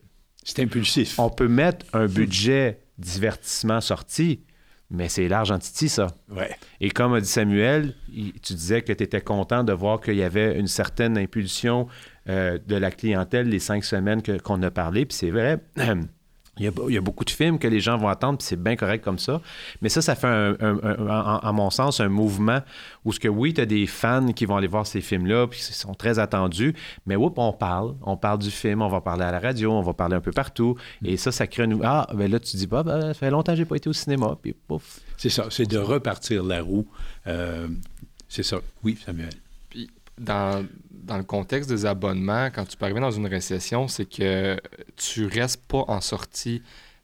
C'est 0.44 0.60
impulsif. 0.60 1.18
On 1.20 1.30
peut 1.30 1.48
mettre 1.48 1.86
un 1.94 2.08
budget 2.08 2.80
divertissement 2.98 3.80
sorti, 3.80 4.42
mais 4.90 5.08
c'est 5.08 5.28
large 5.28 5.52
en 5.52 5.60
titi, 5.60 5.88
ça. 5.88 6.08
Ouais. 6.30 6.50
Et 6.82 6.90
comme 6.90 7.14
a 7.14 7.22
dit 7.22 7.28
Samuel, 7.28 7.96
tu 8.42 8.54
disais 8.54 8.82
que 8.82 8.92
tu 8.92 9.04
étais 9.04 9.22
content 9.22 9.64
de 9.64 9.72
voir 9.72 10.02
qu'il 10.02 10.16
y 10.16 10.24
avait 10.24 10.60
une 10.60 10.68
certaine 10.68 11.18
impulsion 11.18 11.88
euh, 12.28 12.58
de 12.68 12.76
la 12.76 12.92
clientèle 12.92 13.48
les 13.48 13.60
cinq 13.60 13.86
semaines 13.86 14.22
qu'on 14.44 14.62
a 14.64 14.72
parlé, 14.72 15.06
puis 15.06 15.16
c'est 15.16 15.32
vrai. 15.32 15.60
Il 16.60 16.66
y, 16.66 16.98
a, 16.98 17.02
beaucoup 17.02 17.24
de 17.24 17.30
films 17.30 17.58
que 17.58 17.68
les 17.68 17.80
gens 17.80 17.98
vont 17.98 18.10
attendre, 18.10 18.38
puis 18.38 18.48
c'est 18.48 18.62
bien 18.62 18.76
correct 18.76 19.04
comme 19.04 19.20
ça. 19.20 19.42
Mais 19.82 19.90
ça, 19.90 20.02
ça 20.02 20.16
fait, 20.16 20.28
un, 20.28 21.52
mon 21.54 21.70
sens, 21.70 22.00
un 22.00 22.10
mouvement 22.10 22.60
où, 23.06 23.14
ce 23.14 23.20
que 23.20 23.28
oui, 23.28 23.54
tu 23.54 23.62
as 23.62 23.66
des 23.66 23.88
fans 23.88 24.34
qui 24.34 24.46
vont 24.46 24.58
aller 24.58 24.68
voir 24.68 24.86
ces 24.86 25.02
films-là, 25.02 25.48
puis 25.48 25.60
ils 25.60 25.74
sont 25.74 25.94
très 25.94 26.20
attendus, 26.20 26.76
mais 27.06 27.16
oups, 27.16 27.34
on 27.38 27.54
parle. 27.54 27.96
On 28.02 28.18
parle 28.18 28.40
du 28.40 28.52
film, 28.52 28.82
on 28.82 28.90
va 28.90 29.02
parler 29.02 29.24
à 29.24 29.32
la 29.32 29.40
radio, 29.40 29.72
on 29.72 29.82
va 29.82 29.94
parler 29.94 30.16
un 30.16 30.22
peu 30.22 30.32
partout. 30.32 30.76
Et 31.04 31.18
ça, 31.18 31.32
ça 31.32 31.48
crée 31.48 31.64
une. 31.64 31.80
Ah, 31.84 32.08
ben 32.14 32.30
là, 32.30 32.40
tu 32.40 32.58
dis, 32.58 32.68
bah, 32.68 32.84
ben, 32.84 33.02
ça 33.02 33.14
fait 33.14 33.30
longtemps 33.30 33.54
que 33.54 33.58
j'ai 33.58 33.66
pas 33.66 33.78
été 33.78 33.90
au 33.90 33.94
cinéma, 33.94 34.38
puis 34.42 34.54
pouf. 34.54 35.00
C'est 35.18 35.30
ça, 35.30 35.48
c'est 35.50 35.66
de 35.66 35.78
repartir 35.78 36.44
la 36.44 36.62
roue. 36.62 36.88
Euh, 37.28 37.68
c'est 38.28 38.44
ça. 38.44 38.58
Oui, 38.84 38.98
Samuel. 39.04 39.30
Dans 40.20 40.66
dans 40.92 41.18
le 41.18 41.24
contexte 41.24 41.68
des 41.70 41.88
abonnements, 41.88 42.52
quand 42.54 42.66
tu 42.66 42.78
peux 42.78 42.86
arriver 42.86 43.00
dans 43.00 43.10
une 43.10 43.26
récession, 43.26 43.88
c'est 43.88 44.06
que 44.06 44.60
tu 44.96 45.26
restes 45.26 45.66
pas 45.68 45.84
en 45.88 46.02
sortie 46.02 46.62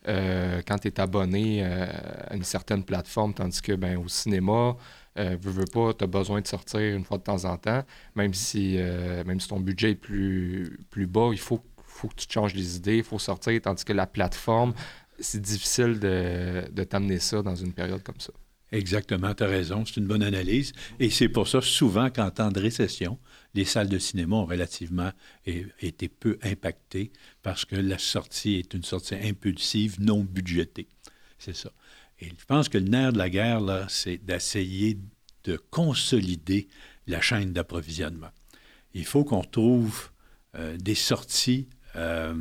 euh, 0.07 0.61
quand 0.67 0.77
tu 0.77 0.87
es 0.87 0.99
abonné 0.99 1.63
euh, 1.63 1.87
à 2.27 2.35
une 2.35 2.43
certaine 2.43 2.83
plateforme, 2.83 3.33
tandis 3.33 3.61
que 3.61 3.73
ben, 3.73 3.97
au 3.97 4.07
cinéma, 4.07 4.77
euh, 5.17 5.35
veux, 5.41 5.51
veux 5.51 5.65
pas, 5.65 5.93
tu 5.93 6.03
as 6.03 6.07
besoin 6.07 6.41
de 6.41 6.47
sortir 6.47 6.95
une 6.95 7.03
fois 7.03 7.17
de 7.17 7.23
temps 7.23 7.45
en 7.45 7.57
temps, 7.57 7.83
même 8.15 8.33
si, 8.33 8.75
euh, 8.77 9.23
même 9.23 9.39
si 9.39 9.47
ton 9.47 9.59
budget 9.59 9.91
est 9.91 9.95
plus, 9.95 10.77
plus 10.91 11.07
bas, 11.07 11.29
il 11.31 11.39
faut, 11.39 11.63
faut 11.83 12.07
que 12.07 12.15
tu 12.15 12.27
changes 12.29 12.53
les 12.53 12.75
idées, 12.77 12.97
il 12.97 13.03
faut 13.03 13.19
sortir, 13.19 13.59
tandis 13.61 13.83
que 13.83 13.93
la 13.93 14.05
plateforme, 14.05 14.73
c'est 15.19 15.41
difficile 15.41 15.99
de, 15.99 16.69
de 16.71 16.83
t'amener 16.83 17.19
ça 17.19 17.41
dans 17.41 17.55
une 17.55 17.73
période 17.73 18.03
comme 18.03 18.19
ça. 18.19 18.33
Exactement, 18.71 19.33
tu 19.33 19.43
as 19.43 19.47
raison, 19.47 19.85
c'est 19.85 19.97
une 19.97 20.07
bonne 20.07 20.23
analyse. 20.23 20.73
Et 20.99 21.09
c'est 21.09 21.29
pour 21.29 21.47
ça, 21.47 21.61
souvent, 21.61 22.09
qu'en 22.09 22.31
temps 22.31 22.51
de 22.51 22.59
récession, 22.59 23.19
les 23.53 23.63
salles 23.63 23.89
de 23.89 23.99
cinéma 23.99 24.37
ont 24.37 24.45
relativement 24.45 25.11
été 25.45 26.09
peu 26.09 26.37
impactées 26.41 27.11
parce 27.41 27.63
que 27.63 27.75
la 27.75 27.97
sortie 27.97 28.55
est 28.55 28.73
une 28.73 28.83
sortie 28.83 29.15
impulsive, 29.15 30.01
non 30.01 30.23
budgétée. 30.23 30.87
C'est 31.37 31.55
ça. 31.55 31.71
Et 32.19 32.29
je 32.29 32.45
pense 32.45 32.69
que 32.69 32.77
le 32.77 32.87
nerf 32.89 33.13
de 33.13 33.17
la 33.17 33.29
guerre, 33.29 33.61
là, 33.61 33.85
c'est 33.89 34.17
d'essayer 34.17 34.99
de 35.43 35.57
consolider 35.69 36.67
la 37.07 37.21
chaîne 37.21 37.53
d'approvisionnement. 37.53 38.31
Il 38.93 39.05
faut 39.05 39.23
qu'on 39.23 39.43
trouve 39.43 40.09
euh, 40.55 40.77
des 40.77 40.95
sorties 40.95 41.67
euh, 41.95 42.33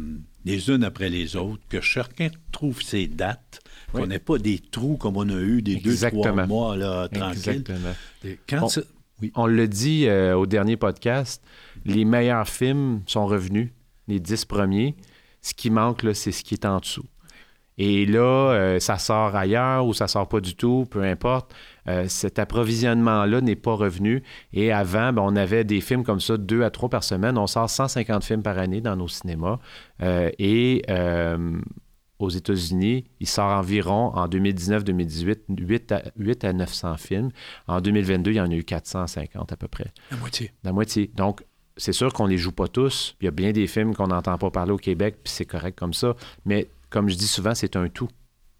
les 0.44 0.70
unes 0.70 0.84
après 0.84 1.08
les 1.08 1.36
autres, 1.36 1.62
que 1.68 1.80
chacun 1.80 2.28
trouve 2.52 2.82
ses 2.82 3.06
dates, 3.06 3.60
qu'on 3.92 4.06
n'ait 4.06 4.18
pas 4.18 4.38
des 4.38 4.58
trous 4.58 4.96
comme 4.96 5.16
on 5.16 5.28
a 5.28 5.40
eu 5.40 5.62
des 5.62 5.76
deux, 5.76 5.96
trois 5.96 6.46
mois 6.46 6.76
là, 6.76 7.08
tranquilles. 7.08 7.64
Quand 8.48 8.64
on, 8.64 8.82
oui. 9.22 9.32
on 9.34 9.46
le 9.46 9.68
dit 9.68 10.06
euh, 10.06 10.36
au 10.36 10.46
dernier 10.46 10.76
podcast, 10.76 11.42
les 11.84 12.04
meilleurs 12.04 12.48
films 12.48 13.02
sont 13.06 13.26
revenus, 13.26 13.70
les 14.08 14.20
dix 14.20 14.44
premiers. 14.44 14.94
Ce 15.40 15.54
qui 15.54 15.70
manque, 15.70 16.06
c'est 16.14 16.32
ce 16.32 16.42
qui 16.42 16.54
est 16.54 16.64
en 16.64 16.80
dessous. 16.80 17.04
Et 17.76 18.06
là, 18.06 18.52
euh, 18.52 18.80
ça 18.80 18.98
sort 18.98 19.34
ailleurs 19.34 19.86
ou 19.86 19.94
ça 19.94 20.06
sort 20.08 20.28
pas 20.28 20.40
du 20.40 20.54
tout, 20.54 20.86
peu 20.90 21.02
importe. 21.02 21.54
Euh, 21.88 22.06
cet 22.08 22.38
approvisionnement-là 22.38 23.40
n'est 23.40 23.56
pas 23.56 23.74
revenu. 23.74 24.22
Et 24.52 24.72
avant, 24.72 25.12
ben, 25.12 25.22
on 25.22 25.36
avait 25.36 25.64
des 25.64 25.80
films 25.80 26.04
comme 26.04 26.20
ça, 26.20 26.36
deux 26.36 26.62
à 26.62 26.70
trois 26.70 26.88
par 26.88 27.04
semaine. 27.04 27.38
On 27.38 27.46
sort 27.46 27.68
150 27.68 28.24
films 28.24 28.42
par 28.42 28.58
année 28.58 28.80
dans 28.80 28.96
nos 28.96 29.08
cinémas. 29.08 29.58
Euh, 30.02 30.30
et 30.38 30.82
aux 32.18 32.30
États-Unis, 32.30 33.04
il 33.20 33.28
sort 33.28 33.50
environ, 33.50 34.12
en 34.14 34.28
2019-2018, 34.28 35.38
8 35.58 35.92
à, 35.92 36.02
8 36.16 36.44
à 36.44 36.52
900 36.52 36.96
films. 36.96 37.30
En 37.66 37.80
2022, 37.80 38.30
il 38.30 38.36
y 38.36 38.40
en 38.40 38.50
a 38.50 38.54
eu 38.54 38.64
450 38.64 39.52
à 39.52 39.56
peu 39.56 39.68
près. 39.68 39.92
La 40.10 40.16
moitié. 40.16 40.52
La 40.62 40.72
moitié. 40.72 41.10
Donc, 41.14 41.44
c'est 41.76 41.92
sûr 41.92 42.12
qu'on 42.12 42.26
les 42.26 42.38
joue 42.38 42.52
pas 42.52 42.68
tous. 42.68 43.16
Il 43.20 43.24
y 43.24 43.28
a 43.28 43.30
bien 43.30 43.52
des 43.52 43.66
films 43.66 43.94
qu'on 43.94 44.08
n'entend 44.08 44.38
pas 44.38 44.50
parler 44.50 44.72
au 44.72 44.76
Québec, 44.76 45.16
puis 45.22 45.32
c'est 45.32 45.44
correct 45.44 45.76
comme 45.78 45.94
ça. 45.94 46.14
Mais 46.44 46.68
comme 46.90 47.08
je 47.08 47.16
dis 47.16 47.26
souvent, 47.26 47.54
c'est 47.54 47.76
un 47.76 47.88
tout. 47.88 48.08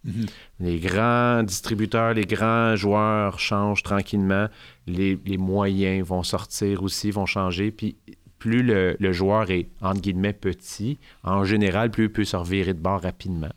Mhm. 0.04 0.26
Les 0.60 0.78
grands 0.78 1.42
distributeurs, 1.42 2.14
les 2.14 2.26
grands 2.26 2.76
joueurs 2.76 3.38
changent 3.38 3.82
tranquillement. 3.82 4.48
Les, 4.86 5.18
moyens 5.38 6.06
vont 6.06 6.22
sortir 6.22 6.82
aussi, 6.82 7.10
vont 7.10 7.26
changer. 7.26 7.70
Puis 7.70 7.96
plus 8.38 8.62
le, 8.62 9.12
joueur 9.12 9.50
est, 9.50 9.68
entre 9.80 10.02
guillemets, 10.02 10.34
petit, 10.34 10.98
en 11.22 11.44
général, 11.44 11.90
plus 11.90 12.04
il 12.04 12.12
peut 12.12 12.24
se 12.24 12.36
revirer 12.36 12.74
de 12.74 12.80
bord 12.80 13.00
rapidement. 13.00 13.52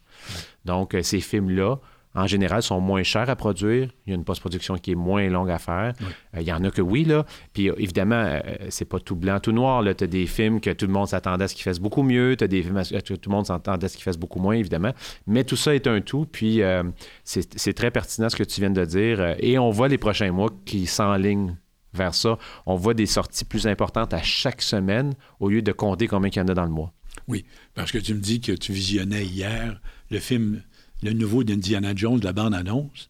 Donc, 0.64 0.96
euh, 0.96 1.04
ces 1.04 1.20
films-là, 1.20 1.78
en 2.18 2.26
général, 2.26 2.64
sont 2.64 2.82
moins 2.82 3.04
chers 3.04 3.30
à 3.30 3.36
produire. 3.36 3.90
Il 4.06 4.10
y 4.10 4.14
a 4.14 4.16
une 4.16 4.24
post-production 4.24 4.76
qui 4.80 4.92
est 4.92 4.96
moins 4.96 5.30
longue 5.30 5.52
à 5.52 5.60
faire. 5.60 5.94
Euh, 6.36 6.42
il 6.42 6.48
y 6.48 6.52
en 6.52 6.64
a 6.64 6.72
que 6.72 6.82
oui, 6.82 7.06
là. 7.06 7.28
Puis 7.54 7.70
évidemment, 7.78 8.16
euh, 8.16 8.42
c'est 8.70 8.86
pas 8.86 9.00
tout 9.00 9.16
blanc, 9.16 9.40
tout 9.40 9.52
noir. 9.52 9.84
Tu 9.96 10.04
as 10.04 10.08
des 10.08 10.26
films 10.26 10.60
que 10.60 10.72
tout 10.72 10.88
le 10.88 10.94
monde 10.94 11.08
s'attendait 11.08 11.44
à 11.44 11.48
ce 11.48 11.54
qu'ils 11.54 11.64
fassent 11.64 11.80
beaucoup 11.80 12.02
mieux. 12.02 12.36
Tu 12.36 12.44
as 12.44 12.48
des 12.48 12.64
films 12.64 12.82
que 12.82 13.14
tout 13.14 13.30
le 13.30 13.36
monde 13.36 13.46
s'attendait 13.46 13.86
à 13.86 13.88
ce 13.88 13.96
qu'ils 13.96 14.04
fassent 14.04 14.18
beaucoup 14.18 14.40
moins, 14.40 14.56
évidemment. 14.56 14.94
Mais 15.28 15.44
tout 15.44 15.56
ça 15.56 15.76
est 15.76 15.86
un 15.86 16.02
tout. 16.02 16.26
Puis 16.26 16.64
euh, 16.64 16.82
c'est 17.24 17.74
très 17.74 17.92
pertinent 17.92 18.30
ce 18.30 18.36
que 18.36 18.44
tu 18.44 18.62
viens 18.62 18.72
de 18.72 18.84
dire. 18.84 19.36
Et 19.38 19.60
on 19.60 19.70
voit 19.70 19.88
les 19.88 20.00
prochains 20.00 20.32
mois 20.32 20.50
qui 20.66 20.88
s'enlignent 20.88 21.56
vers 21.94 22.16
ça. 22.16 22.40
On 22.66 22.76
voit 22.76 22.96
des 22.96 23.06
sorties 23.06 23.46
plus 23.46 23.68
importantes 23.68 24.16
à 24.16 24.24
chaque 24.24 24.64
semaine 24.64 25.14
au 25.40 25.50
lieu 25.50 25.62
de 25.62 25.72
compter 25.72 26.08
combien 26.08 26.32
il 26.32 26.38
y 26.38 26.42
en 26.42 26.48
a 26.48 26.56
dans 26.56 26.66
le 26.66 26.72
mois. 26.72 26.94
Oui, 27.28 27.46
parce 27.76 27.92
que 27.92 28.00
tu 28.00 28.16
me 28.16 28.20
dis 28.20 28.42
que 28.42 28.54
tu 28.54 28.72
visionnais 28.72 29.26
hier 29.26 29.80
le 30.10 30.20
film 30.20 30.64
le 31.04 31.14
nouveau 31.14 31.44
d'Indiana 31.44 31.94
Jones, 31.96 32.20
la 32.24 32.34
bande-annonce, 32.34 33.10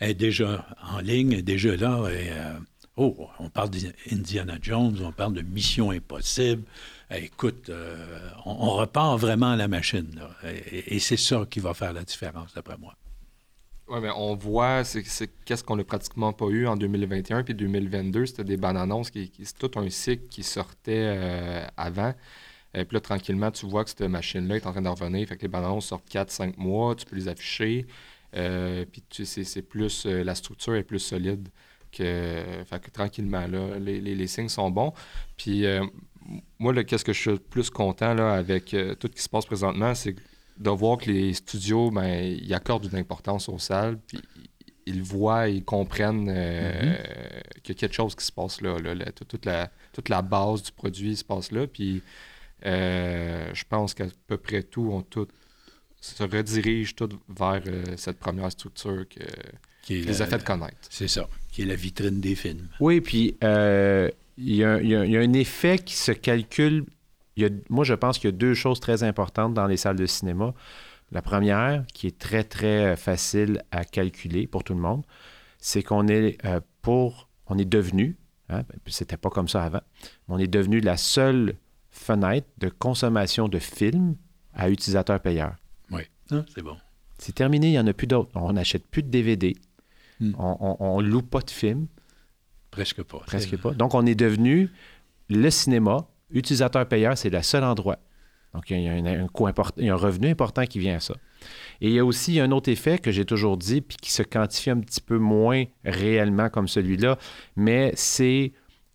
est 0.00 0.14
déjà 0.14 0.66
en 0.92 1.00
ligne, 1.00 1.32
est 1.32 1.42
déjà 1.42 1.76
là. 1.76 2.08
Et, 2.08 2.30
euh, 2.30 2.54
oh, 2.96 3.28
on 3.38 3.48
parle 3.48 3.70
d'Indiana 3.70 4.58
Jones, 4.60 4.98
on 5.02 5.12
parle 5.12 5.34
de 5.34 5.42
Mission 5.42 5.90
Impossible. 5.90 6.62
écoute, 7.10 7.68
euh, 7.68 8.28
on, 8.44 8.70
repart 8.70 9.18
vraiment 9.18 9.52
à 9.52 9.56
la 9.56 9.68
machine. 9.68 10.20
et, 10.44 10.98
c'est 10.98 11.16
ça 11.16 11.44
qui 11.48 11.60
va 11.60 11.74
faire 11.74 11.92
la 11.92 12.04
différence, 12.04 12.54
d'après 12.54 12.76
moi. 12.78 12.94
Oui, 13.86 13.98
mais 14.00 14.10
on 14.16 14.34
voit, 14.34 14.82
qu'est-ce 15.44 15.62
qu'on 15.62 15.76
n'a 15.76 15.84
pratiquement 15.84 16.32
pas 16.32 16.46
eu 16.46 16.66
en 16.66 16.76
2021 16.76 17.42
puis 17.42 17.54
2022. 17.54 18.26
C'était 18.26 18.44
des 18.44 18.56
bandes 18.56 18.78
annonces, 18.78 19.10
qui, 19.10 19.30
c'est 19.42 19.58
tout 19.58 19.78
un 19.78 19.90
cycle 19.90 20.26
qui 20.28 20.42
sortait 20.42 21.14
euh, 21.16 21.66
avant. 21.76 22.14
Et 22.74 22.84
puis 22.84 22.96
là, 22.96 23.00
tranquillement, 23.00 23.50
tu 23.50 23.66
vois 23.66 23.84
que 23.84 23.90
cette 23.90 24.02
machine-là 24.02 24.56
est 24.56 24.66
en 24.66 24.72
train 24.72 24.82
de 24.82 24.88
revenir. 24.88 25.28
Fait 25.28 25.36
que 25.36 25.42
les 25.42 25.48
ballons 25.48 25.80
sortent 25.80 26.08
4-5 26.08 26.54
mois, 26.56 26.94
tu 26.94 27.06
peux 27.06 27.16
les 27.16 27.28
afficher. 27.28 27.86
Euh, 28.36 28.84
puis 28.90 29.02
c'est 29.24 29.62
plus, 29.62 30.06
euh, 30.06 30.24
la 30.24 30.34
structure 30.34 30.74
est 30.74 30.82
plus 30.82 30.98
solide. 30.98 31.48
Que, 31.92 32.42
fait 32.66 32.80
que 32.80 32.90
tranquillement, 32.90 33.46
là, 33.46 33.78
les, 33.78 34.00
les, 34.00 34.26
signes 34.26 34.48
sont 34.48 34.68
bons. 34.68 34.92
Puis 35.36 35.64
euh, 35.64 35.84
moi, 36.58 36.82
qu'est-ce 36.82 37.04
que 37.04 37.12
je 37.12 37.20
suis 37.20 37.38
plus 37.38 37.70
content 37.70 38.14
là, 38.14 38.32
avec 38.32 38.70
tout 38.98 39.08
ce 39.08 39.14
qui 39.14 39.22
se 39.22 39.28
passe 39.28 39.46
présentement, 39.46 39.94
c'est 39.94 40.16
de 40.58 40.70
voir 40.70 40.98
que 40.98 41.12
les 41.12 41.34
studios, 41.34 41.92
ben, 41.92 42.36
ils 42.42 42.52
accordent 42.52 42.86
une 42.90 42.98
importance 42.98 43.48
aux 43.48 43.60
salles, 43.60 44.00
puis 44.08 44.18
ils 44.86 45.04
voient, 45.04 45.48
ils 45.48 45.64
comprennent 45.64 46.28
mm-hmm. 46.28 47.62
qu'il 47.62 47.76
y 47.76 47.78
a 47.78 47.80
quelque 47.80 47.94
chose 47.94 48.16
qui 48.16 48.24
se 48.24 48.32
passe 48.32 48.60
là. 48.60 48.76
toute, 49.14 49.44
la, 49.44 49.70
toute 49.92 50.08
la 50.08 50.20
base 50.20 50.64
du 50.64 50.72
produit 50.72 51.14
se 51.14 51.24
passe 51.24 51.52
là. 51.52 51.68
Puis 51.68 52.02
euh, 52.66 53.50
je 53.52 53.64
pense 53.68 53.94
qu'à 53.94 54.06
peu 54.26 54.38
près 54.38 54.62
tout 54.62 54.90
ont 54.90 55.02
tout 55.02 55.28
se 56.00 56.22
redirige 56.22 56.94
tout 56.94 57.08
vers 57.28 57.62
euh, 57.66 57.82
cette 57.96 58.18
première 58.18 58.52
structure 58.52 59.06
que, 59.08 59.24
qui 59.82 60.02
les 60.02 60.20
a 60.20 60.26
fait 60.26 60.44
connaître. 60.44 60.76
C'est 60.90 61.08
ça, 61.08 61.26
qui 61.50 61.62
est 61.62 61.64
la 61.64 61.76
vitrine 61.76 62.20
des 62.20 62.34
films. 62.34 62.68
Oui, 62.80 63.00
puis 63.00 63.36
euh, 63.42 64.10
il 64.36 64.54
y, 64.56 64.64
a 64.64 64.70
un 64.74 65.32
effet 65.32 65.78
qui 65.78 65.94
se 65.94 66.12
calcule. 66.12 66.84
moi, 67.70 67.84
je 67.84 67.94
pense 67.94 68.18
qu'il 68.18 68.28
y 68.28 68.34
a 68.34 68.36
deux 68.36 68.54
choses 68.54 68.80
très 68.80 69.02
importantes 69.02 69.54
dans 69.54 69.66
les 69.66 69.78
salles 69.78 69.96
de 69.96 70.06
cinéma. 70.06 70.52
La 71.10 71.22
première, 71.22 71.84
qui 71.94 72.06
est 72.06 72.18
très, 72.18 72.44
très 72.44 72.96
facile 72.96 73.62
à 73.70 73.84
calculer 73.84 74.46
pour 74.46 74.62
tout 74.62 74.74
le 74.74 74.80
monde, 74.80 75.04
c'est 75.58 75.82
qu'on 75.82 76.06
est 76.08 76.38
pour. 76.82 77.28
On 77.46 77.58
est 77.58 77.64
devenu, 77.66 78.16
hein, 78.48 78.62
c'était 78.86 79.18
pas 79.18 79.30
comme 79.30 79.48
ça 79.48 79.64
avant, 79.64 79.82
mais 80.02 80.34
on 80.34 80.38
est 80.38 80.48
devenu 80.48 80.80
la 80.80 80.96
seule 80.96 81.56
fenêtre 82.04 82.46
de 82.58 82.68
consommation 82.68 83.48
de 83.48 83.58
films 83.58 84.16
à 84.52 84.68
utilisateurs 84.70 85.20
payeurs. 85.20 85.56
Oui, 85.90 86.02
ah, 86.30 86.44
c'est 86.54 86.62
bon. 86.62 86.76
C'est 87.18 87.34
terminé, 87.34 87.68
il 87.68 87.72
n'y 87.72 87.78
en 87.78 87.86
a 87.86 87.92
plus 87.92 88.06
d'autres. 88.06 88.30
On 88.34 88.52
n'achète 88.52 88.86
plus 88.86 89.02
de 89.02 89.08
DVD. 89.08 89.56
Hmm. 90.20 90.32
On 90.38 91.00
ne 91.00 91.06
loue 91.06 91.22
pas 91.22 91.40
de 91.40 91.50
films. 91.50 91.86
Presque 92.70 93.02
pas. 93.02 93.20
Presque 93.26 93.56
pas. 93.56 93.72
Donc, 93.72 93.94
on 93.94 94.04
est 94.04 94.14
devenu 94.14 94.70
le 95.28 95.50
cinéma. 95.50 96.06
Utilisateur 96.30 96.86
payeur, 96.86 97.16
c'est 97.16 97.30
le 97.30 97.42
seul 97.42 97.64
endroit. 97.64 97.98
Donc, 98.52 98.70
il 98.70 98.80
y 98.80 98.88
a, 98.88 98.92
un, 98.92 99.28
il 99.76 99.84
y 99.84 99.88
a 99.88 99.94
un 99.94 99.96
revenu 99.96 100.28
important 100.28 100.64
qui 100.66 100.78
vient 100.78 100.96
à 100.96 101.00
ça. 101.00 101.14
Et 101.80 101.88
il 101.88 101.94
y 101.94 101.98
a 101.98 102.04
aussi 102.04 102.38
un 102.40 102.50
autre 102.50 102.70
effet 102.70 102.98
que 102.98 103.10
j'ai 103.10 103.24
toujours 103.24 103.56
dit, 103.56 103.80
puis 103.80 103.96
qui 103.96 104.12
se 104.12 104.22
quantifie 104.22 104.70
un 104.70 104.80
petit 104.80 105.00
peu 105.00 105.18
moins 105.18 105.64
réellement 105.84 106.48
comme 106.48 106.68
celui-là, 106.68 107.18
mais 107.56 107.92
c'est 107.96 108.52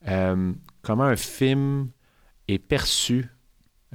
euh, 0.08 0.54
comment 0.82 1.04
un 1.04 1.16
film 1.16 1.90
est 2.52 2.60
perçu 2.60 3.30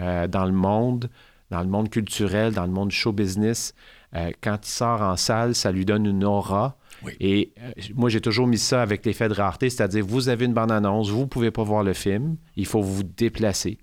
euh, 0.00 0.26
dans 0.26 0.44
le 0.44 0.52
monde, 0.52 1.08
dans 1.50 1.60
le 1.60 1.68
monde 1.68 1.88
culturel, 1.88 2.52
dans 2.52 2.66
le 2.66 2.72
monde 2.72 2.90
show 2.90 3.12
business. 3.12 3.74
Euh, 4.14 4.30
quand 4.40 4.58
il 4.66 4.70
sort 4.70 5.02
en 5.02 5.16
salle, 5.16 5.54
ça 5.54 5.72
lui 5.72 5.84
donne 5.84 6.06
une 6.06 6.24
aura. 6.24 6.76
Et 7.20 7.52
euh, 7.60 7.70
moi, 7.94 8.08
j'ai 8.08 8.20
toujours 8.20 8.46
mis 8.46 8.58
ça 8.58 8.82
avec 8.82 9.04
l'effet 9.04 9.28
de 9.28 9.34
rareté, 9.34 9.68
c'est-à-dire 9.68 10.04
vous 10.04 10.28
avez 10.28 10.46
une 10.46 10.54
bande-annonce, 10.54 11.10
vous 11.10 11.20
ne 11.20 11.26
pouvez 11.26 11.50
pas 11.50 11.62
voir 11.62 11.82
le 11.82 11.92
film, 11.92 12.36
il 12.56 12.66
faut 12.66 12.80
vous 12.80 13.02
déplacer. 13.02 13.78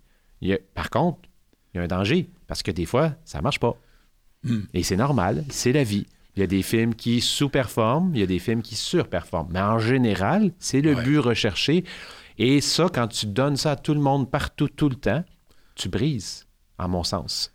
par 0.73 0.89
contre, 0.89 1.19
il 1.73 1.77
y 1.77 1.79
a 1.79 1.83
un 1.83 1.87
danger, 1.87 2.29
parce 2.47 2.63
que 2.63 2.71
des 2.71 2.85
fois, 2.85 3.13
ça 3.25 3.37
ne 3.37 3.43
marche 3.43 3.59
pas. 3.59 3.75
Hmm. 4.43 4.61
Et 4.73 4.83
c'est 4.83 4.97
normal, 4.97 5.45
c'est 5.49 5.71
la 5.71 5.83
vie. 5.83 6.07
Il 6.35 6.39
y 6.39 6.43
a 6.43 6.47
des 6.47 6.61
films 6.61 6.95
qui 6.95 7.21
sous-performent, 7.21 8.11
il 8.15 8.21
y 8.21 8.23
a 8.23 8.27
des 8.27 8.39
films 8.39 8.61
qui 8.61 8.75
surperforment. 8.75 9.49
Mais 9.51 9.61
en 9.61 9.79
général, 9.79 10.51
c'est 10.59 10.81
le 10.81 10.95
but 10.95 11.19
recherché. 11.19 11.83
Et 12.43 12.59
ça, 12.59 12.87
quand 12.91 13.07
tu 13.07 13.27
donnes 13.27 13.55
ça 13.55 13.73
à 13.73 13.75
tout 13.75 13.93
le 13.93 13.99
monde, 13.99 14.31
partout, 14.31 14.67
tout 14.67 14.89
le 14.89 14.95
temps, 14.95 15.23
tu 15.75 15.89
brises, 15.89 16.47
à 16.79 16.87
mon 16.87 17.03
sens. 17.03 17.53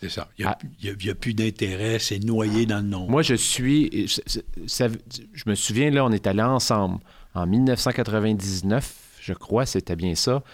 C'est 0.00 0.10
ça. 0.10 0.28
Il 0.38 0.46
n'y 0.80 1.10
a, 1.10 1.14
plus 1.16 1.34
d'intérêt, 1.34 1.98
c'est 1.98 2.20
noyé 2.20 2.64
dans 2.64 2.76
le 2.76 2.88
nom. 2.88 3.08
Moi, 3.08 3.22
je 3.22 3.34
suis. 3.34 4.06
je 4.06 5.42
me 5.44 5.56
souviens, 5.56 5.90
là, 5.90 6.04
on 6.04 6.12
est 6.12 6.28
allé 6.28 6.42
ensemble 6.42 7.00
en 7.34 7.48
1999, 7.48 9.18
je 9.20 9.32
crois, 9.32 9.66
c'était 9.66 9.96
bien 9.96 10.14
ça 10.14 10.44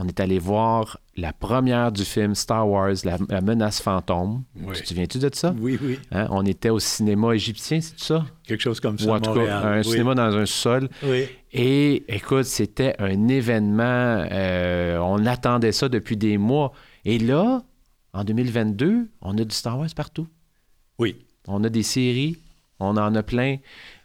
on 0.00 0.06
est 0.06 0.20
allé 0.20 0.38
voir 0.38 1.00
la 1.16 1.32
première 1.32 1.90
du 1.90 2.04
film 2.04 2.34
Star 2.34 2.68
Wars, 2.68 2.94
La, 3.04 3.40
menace 3.40 3.80
fantôme. 3.80 4.44
Tu 4.74 4.82
te 4.82 4.88
souviens-tu 4.88 5.18
de 5.18 5.30
ça? 5.32 5.54
Oui, 5.58 5.78
oui. 5.82 5.98
Hein? 6.12 6.28
On 6.30 6.46
était 6.46 6.70
au 6.70 6.78
cinéma 6.78 7.34
égyptien, 7.34 7.80
c'est 7.80 7.98
ça? 7.98 8.24
Quelque 8.46 8.60
chose 8.60 8.78
comme 8.78 8.98
ça. 8.98 9.06
Ou 9.06 9.10
en 9.10 9.20
tout 9.20 9.34
cas, 9.34 9.62
un 9.66 9.82
cinéma 9.82 10.14
dans 10.14 10.36
un 10.36 10.46
sol. 10.46 10.88
Oui. 11.02 11.24
Et 11.52 12.04
écoute, 12.14 12.44
c'était 12.44 12.94
un 12.98 13.28
événement. 13.28 14.26
Euh, 14.30 14.98
on 14.98 15.26
attendait 15.26 15.72
ça 15.72 15.88
depuis 15.88 16.16
des 16.16 16.38
mois. 16.38 16.72
Et 17.04 17.18
là, 17.18 17.62
en 18.12 18.24
2022, 18.24 19.08
on 19.20 19.36
a 19.38 19.44
du 19.44 19.54
Star 19.54 19.78
Wars 19.78 19.88
partout. 19.96 20.28
Oui. 20.98 21.16
On 21.48 21.64
a 21.64 21.68
des 21.68 21.82
séries 21.82 22.38
On 22.80 22.96
en 22.96 23.14
a 23.14 23.22
plein. 23.22 23.56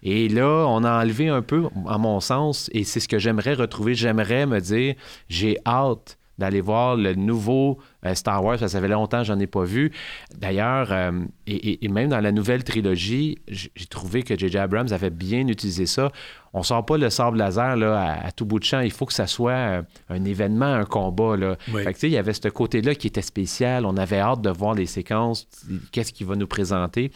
Et 0.02 0.28
là, 0.30 0.66
on 0.68 0.84
a 0.84 1.02
enlevé 1.02 1.30
un 1.30 1.42
peu, 1.42 1.64
à 1.88 1.98
mon 1.98 2.20
sens, 2.20 2.70
et 2.74 2.84
c'est 2.84 3.00
ce 3.00 3.08
que 3.08 3.20
j'aimerais 3.20 3.54
retrouver. 3.54 3.96
J'aimerais 3.96 4.46
me 4.46 4.60
dire, 4.60 4.96
j'ai 5.30 5.58
hâte 5.66 6.18
d'aller 6.38 6.62
voir 6.62 6.96
le 6.96 7.14
nouveau 7.14 7.78
euh, 8.06 8.16
Star 8.16 8.44
Wars, 8.44 8.58
ça 8.58 8.68
fait 8.68 8.88
longtemps 8.88 9.20
que 9.20 9.26
j'en 9.26 9.40
ai 9.40 9.48
pas 9.48 9.64
vu. 9.64 9.92
D'ailleurs, 10.36 10.92
euh, 10.92 11.12
et, 11.48 11.88
même 11.88 12.10
dans 12.10 12.20
la 12.20 12.32
nouvelle 12.32 12.64
trilogie, 12.64 13.38
j'ai 13.48 13.86
trouvé 13.90 14.24
que 14.24 14.38
J.J. 14.38 14.58
Abrams 14.58 14.92
avait 14.92 15.12
bien 15.12 15.48
utilisé 15.48 15.86
ça. 15.86 16.12
On 16.54 16.64
sort 16.64 16.86
pas 16.86 16.98
le 16.98 17.10
sable 17.10 17.38
laser 17.38 17.78
là, 17.78 18.20
à, 18.24 18.32
tout 18.32 18.46
bout 18.46 18.60
de 18.60 18.64
champ. 18.64 18.80
Il 18.80 18.92
faut 18.92 19.06
que 19.06 19.14
ça 19.14 19.28
soit 19.28 19.52
euh, 19.52 19.82
un 20.10 20.26
événement, 20.26 20.66
un 20.66 20.86
combat. 20.86 21.38
Là. 21.38 21.56
il 21.68 22.10
y 22.10 22.18
avait 22.18 22.34
ce 22.34 22.48
côté-là 22.48 22.96
qui 22.96 23.08
était 23.08 23.22
spécial. 23.22 23.86
On 23.86 23.98
avait 23.98 24.20
hâte 24.20 24.42
de 24.42 24.50
voir 24.50 24.74
les 24.74 24.86
séquences, 24.86 25.48
qu'est-ce 25.92 26.12
qu'il 26.12 26.28
va 26.28 26.36
nous 26.36 26.48
présenter. 26.48 27.12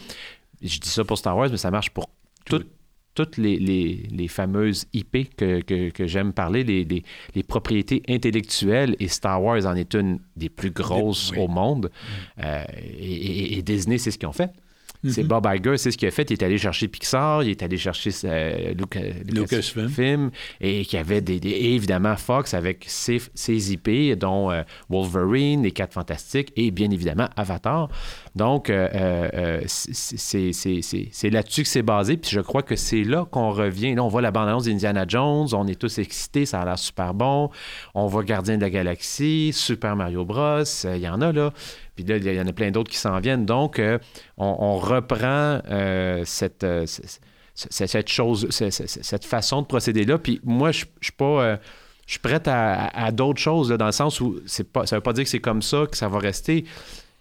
Je 0.61 0.79
dis 0.79 0.89
ça 0.89 1.03
pour 1.03 1.17
Star 1.17 1.37
Wars, 1.37 1.49
mais 1.51 1.57
ça 1.57 1.71
marche 1.71 1.89
pour 1.91 2.09
tout, 2.45 2.63
toutes 3.17 3.37
les, 3.37 4.27
fameuses 4.27 4.85
IP 4.93 5.35
que, 5.35 6.05
j'aime 6.05 6.33
parler, 6.33 6.63
les, 6.63 7.43
propriétés 7.43 8.03
intellectuelles, 8.07 8.95
et 8.99 9.07
Star 9.07 9.41
Wars 9.43 9.65
en 9.65 9.75
est 9.75 9.95
une 9.95 10.19
des 10.35 10.49
plus 10.49 10.71
grosses 10.71 11.31
au 11.35 11.47
monde. 11.47 11.91
Euh, 12.43 12.63
et, 12.99 13.61
Disney, 13.63 13.97
c'est 13.97 14.11
ce 14.11 14.19
qu'ils 14.19 14.27
ont 14.27 14.33
fait. 14.33 14.51
C'est 15.03 15.23
mhm. 15.23 15.27
Bob 15.27 15.47
Iger, 15.53 15.77
c'est 15.77 15.91
ce 15.91 15.97
qu'il 15.97 16.07
a 16.07 16.11
fait. 16.11 16.29
Il 16.29 16.33
est 16.33 16.43
allé 16.43 16.57
chercher 16.57 16.87
Pixar, 16.87 17.43
il 17.43 17.49
est 17.49 17.63
allé 17.63 17.77
chercher 17.77 18.09
euh, 18.25 18.73
Lucasfilm, 19.27 20.31
et 20.59 20.85
qui 20.85 20.97
avait 20.97 21.21
des, 21.21 21.39
évidemment 21.45 22.15
Fox 22.15 22.53
avec 22.53 22.85
ses, 22.87 23.21
IP, 23.71 24.17
dont 24.17 24.51
euh, 24.51 24.63
Wolverine, 24.89 25.63
Les 25.63 25.71
Quatre 25.71 25.93
Fantastiques 25.93 26.51
et 26.55 26.71
bien 26.71 26.89
évidemment 26.89 27.29
Avatar. 27.35 27.89
Donc, 28.35 28.69
euh, 28.69 29.61
c'est 29.67 31.29
là-dessus 31.29 31.63
que 31.63 31.69
c'est 31.69 31.81
basé. 31.81 32.17
Puis 32.17 32.31
je 32.31 32.41
crois 32.41 32.61
que 32.61 32.75
c'est 32.75 33.03
là 33.03 33.25
qu'on 33.25 33.51
revient. 33.51 33.95
Là, 33.95 34.03
on 34.03 34.07
voit 34.07 34.21
la 34.21 34.31
bande-annonce 34.31 34.65
d'Indiana 34.65 35.05
Jones. 35.07 35.47
On 35.53 35.67
est 35.67 35.79
tous 35.79 35.97
excités. 35.97 36.45
Ça 36.45 36.61
a 36.61 36.65
l'air 36.65 36.79
super 36.79 37.13
bon. 37.13 37.49
On 37.95 38.07
voit 38.07 38.23
Gardien 38.23 38.57
de 38.57 38.61
la 38.61 38.69
Galaxie, 38.69 39.51
Super 39.53 39.95
Mario 39.95 40.25
Bros. 40.25 40.63
Il 40.85 40.97
y 40.97 41.09
en 41.09 41.21
a 41.21 41.31
là. 41.31 41.51
Puis 41.97 42.05
là, 42.05 42.17
il 42.17 42.31
y 42.31 42.39
en 42.39 42.45
a 42.45 42.53
plein 42.53 42.69
d'autres 42.69 42.91
qui 42.91 42.97
s'en 42.97 43.19
viennent. 43.19 43.45
Donc, 43.45 43.79
euh, 43.79 43.97
on, 44.37 44.77
reprend 44.77 45.59
euh, 45.67 46.21
cette, 46.25 46.63
euh, 46.63 46.85
cette, 47.55 48.07
chose, 48.07 48.47
cette, 48.51 49.25
façon 49.25 49.63
de 49.63 49.65
procéder-là. 49.65 50.19
Puis 50.19 50.39
moi, 50.43 50.71
je 50.71 50.85
suis 51.01 51.11
pas. 51.11 51.57
je 52.05 52.11
suis 52.11 52.19
prête 52.19 52.47
à, 52.47 53.11
d'autres 53.11 53.41
choses, 53.41 53.69
dans 53.69 53.87
le 53.87 53.91
sens 53.91 54.21
où 54.21 54.39
c'est 54.45 54.71
pas, 54.71 54.85
ça 54.85 54.95
ne 54.95 54.99
veut 54.99 55.03
pas 55.03 55.13
dire 55.13 55.23
que 55.23 55.29
c'est 55.29 55.39
comme 55.39 55.63
ça 55.63 55.87
que 55.89 55.97
ça 55.97 56.07
va 56.07 56.19
rester, 56.19 56.65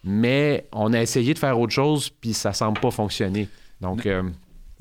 mais 0.05 0.67
on 0.73 0.93
a 0.93 1.01
essayé 1.01 1.33
de 1.33 1.39
faire 1.39 1.59
autre 1.59 1.73
chose, 1.73 2.11
puis 2.11 2.35
ça 2.35 2.53
semble 2.53 2.79
pas 2.79 2.91
fonctionner. 2.91 3.49
Donc, 3.81 4.07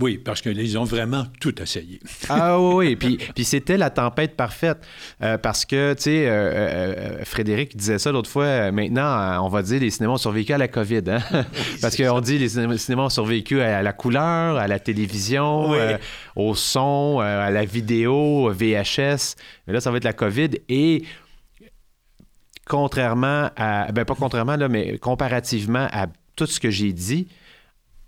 oui, 0.01 0.17
parce 0.17 0.41
qu'ils 0.41 0.77
ont 0.77 0.83
vraiment 0.83 1.25
tout 1.39 1.61
essayé. 1.61 2.01
ah 2.29 2.59
oui, 2.59 2.97
puis, 2.97 3.17
puis 3.33 3.45
c'était 3.45 3.77
la 3.77 3.89
tempête 3.89 4.35
parfaite. 4.35 4.85
Euh, 5.21 5.37
parce 5.37 5.63
que, 5.63 5.93
tu 5.93 6.03
sais, 6.03 6.27
euh, 6.27 6.31
euh, 6.31 7.23
Frédéric 7.23 7.77
disait 7.77 7.97
ça 7.97 8.11
l'autre 8.11 8.29
fois, 8.29 8.71
maintenant, 8.71 9.41
on 9.45 9.47
va 9.47 9.61
dire 9.61 9.79
les 9.79 9.89
cinémas 9.89 10.13
ont 10.13 10.17
survécu 10.17 10.51
à 10.51 10.57
la 10.57 10.67
COVID. 10.67 11.03
Hein? 11.07 11.19
parce 11.81 11.95
qu'on 11.95 12.19
dit 12.19 12.37
les 12.37 12.49
cinémas 12.49 13.03
ont 13.03 13.09
survécu 13.09 13.61
à 13.61 13.81
la 13.81 13.93
couleur, 13.93 14.57
à 14.57 14.67
la 14.67 14.79
télévision, 14.79 15.71
au 16.35 16.55
son, 16.55 17.19
à 17.19 17.49
la 17.49 17.63
vidéo, 17.63 18.51
VHS. 18.51 19.35
Mais 19.65 19.73
là, 19.73 19.79
ça 19.79 19.91
va 19.91 19.97
être 19.97 20.03
la 20.03 20.13
COVID. 20.13 20.49
Et 20.67 21.03
contrairement 22.67 23.49
à. 23.55 23.93
Ben, 23.93 24.03
pas 24.03 24.15
contrairement, 24.15 24.57
là, 24.57 24.67
mais 24.67 24.97
comparativement 24.97 25.87
à 25.91 26.07
tout 26.35 26.47
ce 26.47 26.59
que 26.59 26.69
j'ai 26.69 26.91
dit, 26.91 27.27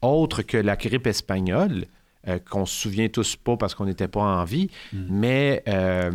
autre 0.01 0.41
que 0.41 0.57
la 0.57 0.75
grippe 0.75 1.07
espagnole, 1.07 1.86
euh, 2.27 2.39
qu'on 2.39 2.65
se 2.65 2.75
souvient 2.75 3.07
tous 3.10 3.36
pas 3.36 3.57
parce 3.57 3.75
qu'on 3.75 3.86
n'était 3.86 4.07
pas 4.07 4.21
en 4.21 4.43
vie, 4.43 4.69
mm. 4.93 5.05
mais 5.10 5.63
euh, 5.67 6.12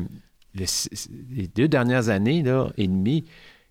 les, 0.54 1.46
deux 1.48 1.68
dernières 1.68 2.08
années 2.08 2.42
là, 2.42 2.68
et 2.76 2.86
demie, 2.86 3.24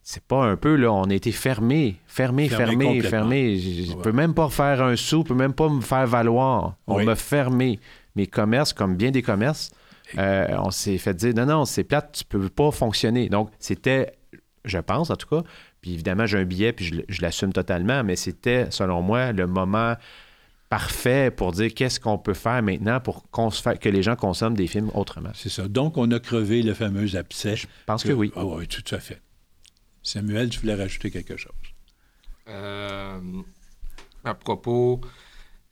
c'est 0.03 0.23
pas 0.23 0.43
un 0.43 0.57
peu, 0.57 0.75
là, 0.75 0.91
on 0.91 1.03
a 1.03 1.13
été 1.13 1.31
fermé, 1.31 1.97
fermé, 2.07 2.49
fermé, 2.49 3.01
fermé. 3.01 3.57
Je 3.57 3.95
ne 3.95 4.01
peux 4.01 4.11
même 4.11 4.33
pas 4.33 4.49
faire 4.49 4.81
un 4.81 4.95
sou, 4.95 5.21
je 5.23 5.27
peux 5.27 5.35
même 5.35 5.53
pas 5.53 5.69
me 5.69 5.81
faire 5.81 6.07
valoir. 6.07 6.75
On 6.87 7.03
m'a 7.03 7.15
fermé. 7.15 7.79
Mes 8.15 8.27
commerces, 8.27 8.73
comme 8.73 8.97
bien 8.97 9.11
des 9.11 9.21
commerces, 9.21 9.71
euh, 10.17 10.47
on 10.57 10.71
s'est 10.71 10.97
fait 10.97 11.13
dire 11.13 11.33
non, 11.35 11.45
non, 11.45 11.65
c'est 11.65 11.83
plate, 11.83 12.11
tu 12.11 12.25
peux 12.25 12.49
pas 12.49 12.71
fonctionner. 12.71 13.29
Donc, 13.29 13.51
c'était, 13.59 14.13
je 14.65 14.79
pense 14.79 15.09
en 15.11 15.15
tout 15.15 15.27
cas, 15.27 15.43
puis 15.81 15.93
évidemment, 15.93 16.27
j'ai 16.27 16.37
un 16.37 16.45
billet, 16.45 16.73
puis 16.73 17.03
je, 17.07 17.21
l'assume 17.21 17.53
totalement, 17.53 18.03
mais 18.03 18.15
c'était, 18.15 18.69
selon 18.69 19.01
moi, 19.01 19.31
le 19.31 19.47
moment 19.47 19.95
parfait 20.69 21.31
pour 21.31 21.51
dire 21.51 21.73
qu'est-ce 21.73 21.99
qu'on 21.99 22.17
peut 22.17 22.35
faire 22.35 22.61
maintenant 22.61 22.99
pour 23.01 23.29
que 23.29 23.89
les 23.89 24.03
gens 24.03 24.15
consomment 24.15 24.55
des 24.55 24.67
films 24.67 24.91
autrement. 24.93 25.31
C'est 25.33 25.49
ça. 25.49 25.67
Donc, 25.67 25.97
on 25.97 26.09
a 26.11 26.19
crevé 26.19 26.61
le 26.61 26.73
fameux 26.73 27.15
abcès. 27.15 27.55
Je 27.57 27.67
pense 27.85 28.03
que, 28.03 28.13
oui. 28.13 28.31
Ah 28.35 28.45
oui, 28.45 28.67
tout 28.67 28.95
à 28.95 28.99
fait. 28.99 29.21
Samuel, 30.03 30.49
tu 30.49 30.59
voulais 30.59 30.75
rajouter 30.75 31.11
quelque 31.11 31.35
chose? 31.35 31.51
Euh, 32.47 33.19
à 34.23 34.33
propos, 34.33 35.01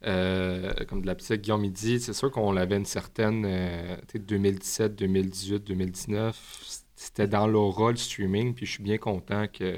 euh, 0.06 0.74
comme 0.88 1.02
de 1.02 1.08
l'abcès, 1.08 1.38
Guillaume 1.38 1.68
dit, 1.70 2.00
c'est 2.00 2.14
sûr 2.14 2.32
qu'on 2.32 2.58
avait 2.58 2.78
une 2.78 2.86
certaine, 2.86 3.48
2017, 4.14 4.96
2018, 4.96 5.64
2019, 5.66 6.36
c'était 7.00 7.28
dans 7.28 7.48
l'aura 7.48 7.96
streaming, 7.96 8.54
puis 8.54 8.66
je 8.66 8.72
suis 8.72 8.84
bien 8.84 8.98
content 8.98 9.48
que, 9.48 9.78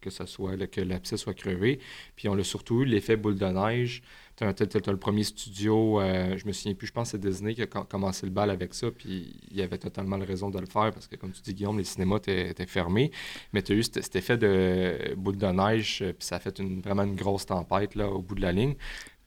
que 0.00 0.10
ça 0.10 0.26
soit, 0.26 0.56
que 0.66 0.80
l'abcès 0.80 1.16
soit 1.16 1.32
crevé. 1.32 1.78
Puis 2.16 2.28
on 2.28 2.36
a 2.36 2.42
surtout 2.42 2.82
eu 2.82 2.84
l'effet 2.84 3.16
boule 3.16 3.38
de 3.38 3.46
neige. 3.46 4.02
Tu 4.34 4.42
as, 4.42 4.90
le 4.90 4.96
premier 4.96 5.22
studio, 5.22 6.00
euh, 6.00 6.36
je 6.36 6.44
me 6.44 6.50
souviens 6.50 6.74
plus, 6.74 6.88
je 6.88 6.92
pense 6.92 7.12
que 7.12 7.18
c'est 7.18 7.20
Disney 7.20 7.54
qui 7.54 7.62
a 7.62 7.66
commencé 7.66 8.26
le 8.26 8.32
bal 8.32 8.50
avec 8.50 8.74
ça, 8.74 8.90
puis 8.90 9.36
il 9.48 9.56
y 9.56 9.62
avait 9.62 9.78
totalement 9.78 10.18
raison 10.18 10.50
de 10.50 10.58
le 10.58 10.66
faire, 10.66 10.90
parce 10.90 11.06
que 11.06 11.14
comme 11.14 11.30
tu 11.30 11.40
dis, 11.40 11.54
Guillaume, 11.54 11.78
les 11.78 11.84
cinémas 11.84 12.16
étaient, 12.16 12.66
fermés. 12.66 13.12
Mais 13.52 13.62
tu 13.62 13.70
as 13.70 13.76
eu 13.76 13.84
cet, 13.84 14.16
effet 14.16 14.36
de 14.36 15.14
boule 15.16 15.36
de 15.36 15.46
neige, 15.46 16.00
euh, 16.02 16.12
puis 16.12 16.26
ça 16.26 16.34
a 16.34 16.40
fait 16.40 16.58
une, 16.58 16.80
vraiment 16.80 17.04
une 17.04 17.14
grosse 17.14 17.46
tempête 17.46 17.94
là, 17.94 18.10
au 18.10 18.22
bout 18.22 18.34
de 18.34 18.42
la 18.42 18.50
ligne. 18.50 18.74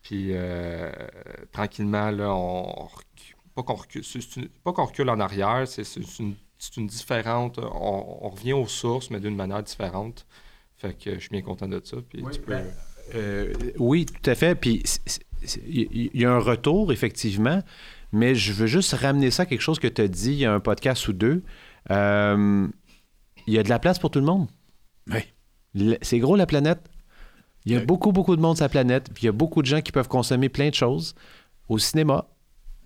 Puis 0.01 0.31
euh, 0.33 0.91
tranquillement, 1.53 2.11
là, 2.11 2.35
on 2.35 2.89
pas 3.55 3.63
qu'on 3.63 3.75
recule, 3.75 4.03
pas 4.65 4.73
qu'on 4.73 4.83
recule 4.83 5.09
en 5.09 5.21
arrière, 5.21 5.65
c'est 5.65 5.83
une 6.19 6.35
c'est 6.57 6.77
une 6.77 6.87
différente. 6.87 7.59
On, 7.59 8.29
revient 8.29 8.53
aux 8.53 8.67
sources, 8.67 9.09
mais 9.09 9.19
d'une 9.19 9.35
manière 9.35 9.63
différente. 9.63 10.25
Fait 10.77 10.93
que 10.93 11.15
je 11.15 11.19
suis 11.19 11.29
bien 11.29 11.41
content 11.41 11.67
de 11.67 11.81
ça. 11.83 11.97
oui, 12.13 12.39
ben, 12.47 12.65
euh, 13.15 13.53
oui, 13.77 14.05
tout 14.05 14.29
à 14.29 14.35
fait. 14.35 14.55
Puis 14.55 14.83
il 15.67 16.09
y, 16.13 16.25
a 16.25 16.31
un 16.31 16.39
retour, 16.39 16.91
effectivement, 16.91 17.61
mais 18.11 18.35
je 18.35 18.51
veux 18.53 18.67
juste 18.67 18.93
ramener 18.93 19.31
ça 19.31 19.43
à 19.43 19.45
quelque 19.45 19.61
chose 19.61 19.79
que 19.79 19.87
tu 19.87 20.01
as 20.01 20.07
dit 20.07 20.31
il 20.31 20.39
y 20.39 20.45
a 20.45 20.53
un 20.53 20.59
podcast 20.59 21.07
ou 21.07 21.13
deux. 21.13 21.43
Euh, 21.91 22.67
il 23.47 23.53
y 23.53 23.59
a 23.59 23.63
de 23.63 23.69
la 23.69 23.79
place 23.79 23.99
pour 23.99 24.09
tout 24.09 24.19
le 24.19 24.25
monde. 24.25 24.47
Oui. 25.07 25.97
C'est 26.01 26.19
gros 26.19 26.35
la 26.35 26.45
planète. 26.45 26.79
Il 27.65 27.73
y 27.73 27.75
a 27.75 27.79
beaucoup, 27.79 28.11
beaucoup 28.11 28.35
de 28.35 28.41
monde 28.41 28.55
sur 28.55 28.65
la 28.65 28.69
planète. 28.69 29.09
Puis 29.13 29.23
il 29.23 29.25
y 29.25 29.29
a 29.29 29.33
beaucoup 29.33 29.61
de 29.61 29.67
gens 29.67 29.81
qui 29.81 29.91
peuvent 29.91 30.07
consommer 30.07 30.49
plein 30.49 30.69
de 30.69 30.73
choses 30.73 31.15
au 31.67 31.77
cinéma, 31.79 32.27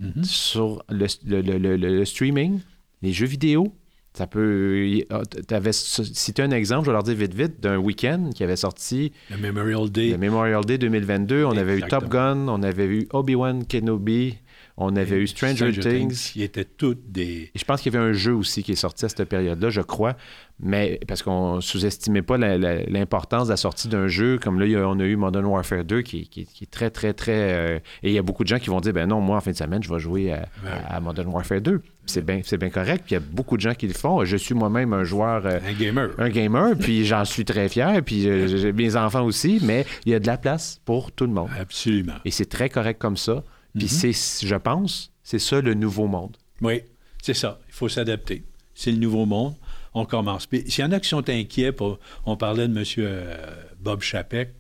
mm-hmm. 0.02 0.24
sur 0.24 0.84
le, 0.90 2.06
streaming, 2.06 2.62
les 3.02 3.14
jeux 3.14 3.26
vidéo, 3.28 3.74
ça 4.14 4.28
peut. 4.28 5.02
Tu 5.48 5.54
avais 5.54 5.72
cité 5.72 6.42
un 6.42 6.52
exemple, 6.52 6.86
je 6.86 6.90
vais 6.92 6.94
leur 6.94 7.04
dire 7.04 7.16
vite, 7.16 7.34
vite, 7.34 7.60
d'un 7.62 7.78
week-end 7.78 8.32
qui 8.34 8.44
avait 8.44 8.56
sorti. 8.56 9.14
Le 9.30 9.38
Memorial 9.38 9.90
Day. 9.90 10.10
Le 10.10 10.18
Memorial 10.18 10.66
Day 10.66 10.78
2022. 10.78 11.46
On 11.46 11.56
avait 11.56 11.78
eu 11.78 11.82
Top 11.84 12.10
Gun, 12.10 12.48
on 12.48 12.64
avait 12.64 12.86
eu 12.86 13.08
Obi-Wan 13.14 13.66
Kenobi, 13.66 14.38
on 14.82 14.96
avait 14.96 15.18
eu 15.18 15.28
Stranger, 15.28 15.72
Things. 15.74 16.32
Qui 16.32 16.42
étaient 16.42 16.64
toutes 16.64 17.12
des. 17.12 17.52
je 17.54 17.64
pense 17.66 17.82
qu'il 17.82 17.94
y 17.94 17.98
avait 17.98 18.06
un 18.06 18.14
jeu 18.14 18.34
aussi 18.34 18.64
qui 18.64 18.72
est 18.72 18.76
sorti 18.76 19.04
à 19.04 19.10
cette 19.10 19.26
période-là, 19.26 19.70
je 19.70 19.82
crois. 19.82 20.16
Mais 20.62 21.00
parce 21.08 21.22
qu'on 21.22 21.62
sous-estimait 21.62 22.22
pas 22.22 22.38
l'importance 22.38 23.48
de 23.48 23.54
la 23.54 23.58
sortie 23.58 23.90
d'un 23.90 24.08
jeu. 24.08 24.40
Comme 24.42 24.60
là, 24.60 24.88
on 24.88 25.00
a 25.00 25.04
eu 25.04 25.18
Modern 25.18 25.46
Warfare 25.46 25.84
2 25.84 26.02
qui, 26.02 26.30
est 26.36 26.72
très, 26.72 26.90
très, 26.90 27.14
très. 27.14 27.54
Euh, 27.54 27.80
et 28.04 28.10
il 28.10 28.14
y 28.14 28.18
a 28.18 28.22
beaucoup 28.22 28.44
de 28.44 28.50
gens 28.50 28.60
qui 28.60 28.70
vont 28.70 28.80
dire 28.80 28.94
ben 28.94 29.08
non, 29.08 29.20
moi, 29.20 29.38
en 29.38 29.42
fin 29.42 29.52
de 29.52 29.56
semaine, 29.58 29.84
je 29.84 29.94
vais 29.94 30.00
jouer 30.00 30.34
à, 30.34 31.00
Modern 31.02 31.28
Warfare 31.28 31.62
2. 31.62 31.82
C'est 32.06 32.26
bien, 32.26 32.42
correct. 32.70 33.04
Puis 33.06 33.12
il 33.12 33.14
y 33.14 33.18
a 33.18 33.20
beaucoup 33.20 33.58
de 33.58 33.62
gens 33.62 33.74
qui 33.74 33.88
le 33.88 33.94
font. 33.94 34.24
Je 34.24 34.38
suis 34.38 34.56
moi-même 34.56 34.94
un 34.94 35.04
joueur. 35.04 35.46
Euh, 35.46 35.60
un 35.66 35.74
gamer. 35.74 36.10
Un 36.18 36.30
gamer. 36.30 36.76
puis 36.78 37.06
j'en 37.06 37.26
suis 37.26 37.46
très 37.46 37.68
fier. 37.68 38.02
Puis 38.04 38.28
euh, 38.28 38.48
j'ai 38.48 38.72
mes 38.72 38.96
enfants 38.96 39.24
aussi. 39.24 39.60
Mais 39.62 39.86
il 40.06 40.14
y 40.14 40.16
a 40.16 40.20
de 40.20 40.28
la 40.28 40.38
place 40.38 40.82
pour 40.86 41.12
tout 41.12 41.26
le 41.26 41.34
monde. 41.34 41.50
Absolument. 41.60 42.16
Et 42.24 42.32
c'est 42.32 42.50
très 42.50 42.70
correct 42.70 43.00
comme 43.00 43.18
ça. 43.18 43.44
Puis 43.78 43.84
mhm. 43.84 44.14
c'est, 44.14 44.48
je 44.48 44.56
pense, 44.56 45.12
c'est 45.24 45.40
ça 45.40 45.62
le 45.62 45.74
nouveau 45.74 46.08
monde. 46.08 46.38
Oui, 46.62 46.84
c'est 47.22 47.34
ça. 47.34 47.60
Il 47.68 47.74
faut 47.74 47.90
s'adapter. 47.90 48.44
C'est 48.74 48.92
le 48.92 48.98
nouveau 48.98 49.26
monde. 49.26 49.56
On 49.94 50.06
commence. 50.06 50.46
Puis 50.46 50.64
s'il 50.70 50.84
y 50.84 50.88
en 50.88 50.92
a 50.92 51.00
qui 51.00 51.10
sont 51.10 51.30
inquiets, 51.30 51.72
pour, 51.72 52.00
on 52.26 52.38
parlait 52.38 52.68
de 52.68 52.78
M. 52.78 52.86
Euh, 53.00 53.56
Bob 53.80 54.02
Chapek, 54.02 54.54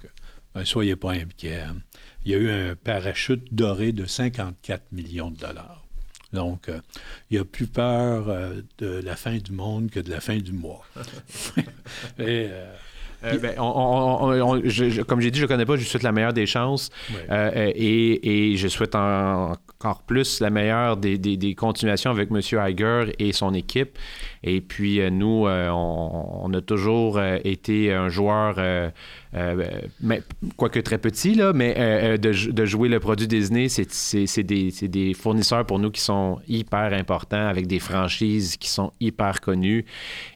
ben, 0.53 0.65
soyez 0.65 0.95
pas 0.95 1.11
inquiets. 1.11 1.61
Hein. 1.61 1.77
Il 2.25 2.31
y 2.31 2.35
a 2.35 2.37
eu 2.37 2.49
un 2.49 2.75
parachute 2.75 3.53
doré 3.53 3.91
de 3.91 4.05
54 4.05 4.91
millions 4.91 5.31
de 5.31 5.37
dollars. 5.37 5.85
Donc, 6.33 6.69
euh, 6.69 6.79
il 7.29 7.35
n'y 7.35 7.39
a 7.39 7.45
plus 7.45 7.67
peur 7.67 8.29
euh, 8.29 8.61
de 8.77 8.87
la 8.87 9.15
fin 9.15 9.37
du 9.37 9.51
monde 9.51 9.89
que 9.89 9.99
de 9.99 10.11
la 10.11 10.21
fin 10.21 10.37
du 10.37 10.51
mois. 10.51 10.85
Et, 12.19 12.49
Euh, 13.23 13.37
ben, 13.37 13.53
on- 13.57 13.63
on- 13.63 14.41
on- 14.41 14.61
je- 14.63 14.89
je- 14.89 15.01
comme 15.01 15.19
j'ai 15.19 15.31
dit, 15.31 15.39
je 15.39 15.43
ne 15.43 15.47
connais 15.49 15.65
pas, 15.65 15.75
je 15.75 15.83
souhaite 15.83 16.03
la 16.03 16.11
meilleure 16.11 16.33
des 16.33 16.45
chances. 16.45 16.89
Ouais. 17.11 17.25
Euh, 17.29 17.71
et, 17.75 18.51
et 18.51 18.55
je 18.57 18.67
souhaite 18.67 18.95
en- 18.95 19.51
encore 19.81 20.01
plus 20.03 20.39
la 20.41 20.49
meilleure 20.49 20.97
des, 20.97 21.17
des- 21.17 21.37
des 21.37 21.55
continuations 21.55 22.11
avec 22.11 22.29
M. 22.31 22.39
Iger 22.41 23.13
et 23.19 23.31
son 23.33 23.53
équipe. 23.53 23.97
Et 24.43 24.61
puis, 24.61 24.99
euh, 25.01 25.09
nous, 25.09 25.45
on, 25.47 26.53
a 26.53 26.61
toujours 26.61 27.21
été 27.43 27.93
un 27.93 28.09
joueur, 28.09 28.55
mais, 30.01 30.21
quoique 30.57 30.79
très 30.79 30.97
petit, 30.97 31.35
là, 31.35 31.53
mais 31.53 31.75
euh, 31.77 32.13
euh, 32.13 32.17
de, 32.17 32.31
jou- 32.31 32.51
de 32.51 32.65
jouer 32.65 32.89
le 32.89 32.99
produit 32.99 33.27
Disney, 33.27 33.67
c'est 33.69 34.43
des, 34.43 34.71
des 34.81 35.13
fournisseurs 35.13 35.65
pour 35.65 35.77
nous 35.79 35.91
qui 35.91 36.01
sont 36.01 36.39
hyper 36.47 36.93
importants, 36.93 37.47
avec 37.47 37.67
des 37.67 37.79
franchises 37.79 38.57
qui 38.57 38.69
sont 38.69 38.91
hyper 38.99 39.41
connues. 39.41 39.85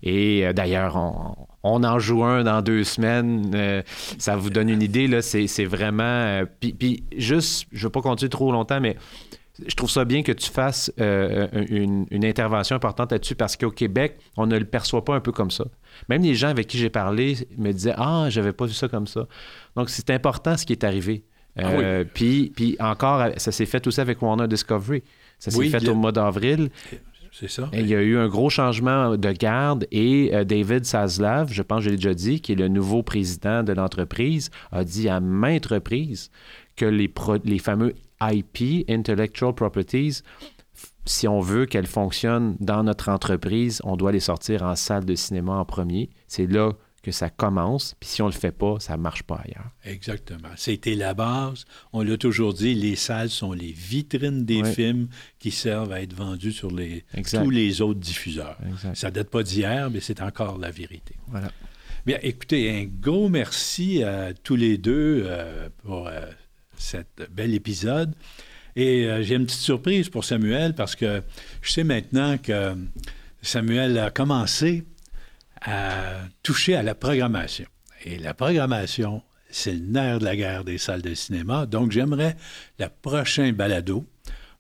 Et 0.04 0.46
euh, 0.46 0.54
d'ailleurs, 0.54 0.96
on, 0.96 1.48
on 1.64 1.84
en 1.84 1.98
joue 1.98 2.24
un 2.24 2.44
dans 2.44 2.62
deux 2.62 2.84
semaines. 2.84 3.52
Euh, 3.56 3.82
ça 4.20 4.36
vous 4.36 4.50
donne 4.50 4.70
une 4.70 4.82
idée, 4.82 5.08
là. 5.08 5.22
C'est 5.22 5.66
vraiment. 5.66 6.04
euh, 6.04 6.46
puis, 6.60 6.74
puis 6.74 7.04
juste, 7.18 7.66
je 7.72 7.80
ne 7.80 7.84
veux 7.86 7.90
pas 7.92 8.02
continuer 8.02 8.30
trop 8.30 8.52
longtemps, 8.52 8.80
mais 8.80 8.96
je 9.68 9.76
trouve 9.76 9.90
ça 9.90 10.04
bien 10.06 10.24
que 10.24 10.32
tu 10.32 10.50
fasses 10.50 10.92
euh, 11.00 11.48
une, 11.70 12.06
une 12.10 12.26
intervention 12.26 12.76
importante 12.76 13.12
là-dessus 13.12 13.36
parce 13.36 13.56
qu'au 13.56 13.70
Québec, 13.72 14.18
on 14.36 14.48
ne 14.48 14.58
le 14.58 14.66
perçoit 14.66 15.06
pas 15.06 15.16
un 15.16 15.20
peu 15.20 15.32
comme 15.32 15.52
ça. 15.52 15.66
Même 16.10 16.24
les 16.24 16.34
gens 16.36 16.48
avec 16.48 16.68
qui 16.68 16.78
j'ai 16.80 16.90
parlé 16.90 17.36
me 17.58 17.72
disaient 17.72 17.94
Ah, 17.98 18.26
j'avais 18.30 18.52
pas 18.54 18.66
vu 18.66 18.74
ça 18.74 18.88
comme 18.88 19.06
ça. 19.08 19.28
Donc, 19.76 19.90
c'est 19.90 20.10
important 20.10 20.58
ce 20.58 20.66
qui 20.66 20.74
est 20.74 20.84
arrivé. 20.84 21.24
Ah 21.56 21.70
Euh, 21.70 22.04
puis, 22.12 22.52
puis 22.56 22.76
encore, 22.80 23.28
ça 23.38 23.52
s'est 23.52 23.68
fait 23.68 23.86
aussi 23.86 24.02
avec 24.02 24.20
Warner 24.24 24.48
Discovery. 24.48 25.04
Ça 25.38 25.52
s'est 25.52 25.58
Oui, 25.60 25.70
fait 25.70 25.88
au 25.88 25.94
mois 25.96 26.12
d'avril. 26.12 26.72
C'est 27.32 27.50
ça? 27.50 27.70
Et 27.74 27.82
Il 27.82 27.88
y 27.88 27.96
a 27.96 28.02
eu 28.02 28.18
un 28.18 28.28
gros 28.28 28.50
changement 28.50 29.18
de 29.18 29.32
garde 29.32 29.88
et 29.92 30.32
euh, 30.34 30.44
David 30.44 30.86
Saslav, 30.86 31.52
je 31.52 31.62
pense 31.64 31.80
que 31.80 31.86
je 31.86 31.90
l'ai 31.90 31.96
déjà 31.96 32.14
dit, 32.14 32.42
qui 32.42 32.52
est 32.54 32.56
le 32.56 32.68
nouveau 32.70 33.02
président 33.04 33.62
de 33.64 33.74
l'entreprise, 33.74 34.50
a 34.72 34.84
dit 34.84 35.10
à 35.10 35.20
maintes 35.20 35.66
reprises 35.68 36.30
que 36.76 36.86
les, 36.86 37.08
pro- 37.08 37.38
les 37.44 37.60
fameux 37.60 37.94
IP, 38.32 38.86
Intellectual 38.90 39.54
Properties, 39.54 40.22
si 41.06 41.28
on 41.28 41.42
veut 41.42 41.66
qu'elles 41.66 41.88
fonctionnent 41.88 42.56
dans 42.60 42.84
notre 42.84 43.10
entreprise, 43.10 43.82
on 43.84 43.98
doit 43.98 44.12
les 44.12 44.20
sortir 44.20 44.64
en 44.64 44.76
salle 44.76 45.06
de 45.06 45.16
cinéma 45.16 45.54
en 45.54 45.66
premier. 45.66 46.10
C'est 46.28 46.48
là 46.48 46.72
que 47.02 47.12
ça 47.12 47.30
commence. 47.30 47.96
Puis 48.00 48.10
si 48.10 48.22
on 48.22 48.28
le 48.28 48.32
fait 48.32 48.54
pas, 48.54 48.78
ça 48.80 48.96
marche 48.96 49.24
pas 49.24 49.36
ailleurs. 49.44 49.70
Exactement. 49.84 50.48
C'était 50.56 50.96
la 50.96 51.14
base. 51.14 51.66
On 51.92 52.02
l'a 52.02 52.18
toujours 52.18 52.54
dit, 52.54 52.74
les 52.74 52.96
salles 52.96 53.30
sont 53.30 53.52
les 53.52 53.74
vitrines 53.74 54.46
des 54.46 54.64
films 54.64 55.10
qui 55.38 55.52
servent 55.52 55.92
à 55.92 56.02
être 56.02 56.14
vendus 56.14 56.54
sur 56.54 56.72
les, 56.72 57.04
Exact. 57.14 57.44
tous 57.44 57.50
les 57.50 57.82
autres 57.82 58.00
diffuseurs. 58.00 58.58
Exact. 58.66 58.96
Ça 58.96 59.12
date 59.12 59.30
pas 59.30 59.44
d'hier, 59.44 59.92
mais 59.92 60.00
c'est 60.00 60.22
encore 60.22 60.58
la 60.58 60.72
vérité. 60.72 61.16
Voilà. 61.28 61.52
Bien, 62.06 62.18
écoutez, 62.22 62.70
un 62.70 62.86
gros 62.86 63.28
merci 63.30 64.04
à 64.04 64.34
tous 64.34 64.56
les 64.56 64.78
deux 64.78 65.24
euh, 65.26 65.68
pour 65.84 66.08
euh, 66.08 66.22
cet 66.84 67.28
bel 67.32 67.54
épisode. 67.54 68.14
Et 68.76 69.06
euh, 69.06 69.24
j'ai 69.24 69.36
une 69.36 69.46
petite 69.46 69.60
surprise 69.60 70.10
pour 70.10 70.26
Samuel 70.26 70.74
parce 70.76 70.96
que 70.96 71.22
je 71.62 71.72
sais 71.72 71.84
maintenant 71.84 72.38
que 72.38 72.76
Samuel 73.42 73.98
a 73.98 74.12
commencé 74.12 74.84
à 75.62 76.20
toucher 76.42 76.76
à 76.76 76.84
la 76.84 76.96
programmation. 76.96 77.68
Et 78.06 78.18
la 78.18 78.34
programmation, 78.34 79.22
c'est 79.50 79.74
le 79.74 79.86
nerf 79.86 80.20
de 80.20 80.26
la 80.26 80.36
guerre 80.36 80.64
des 80.64 80.78
salles 80.78 81.02
de 81.02 81.14
cinéma. 81.14 81.66
Donc, 81.66 81.92
j'aimerais 81.92 82.36
la 82.80 82.90
prochaine 82.90 83.56
balado 83.56 84.06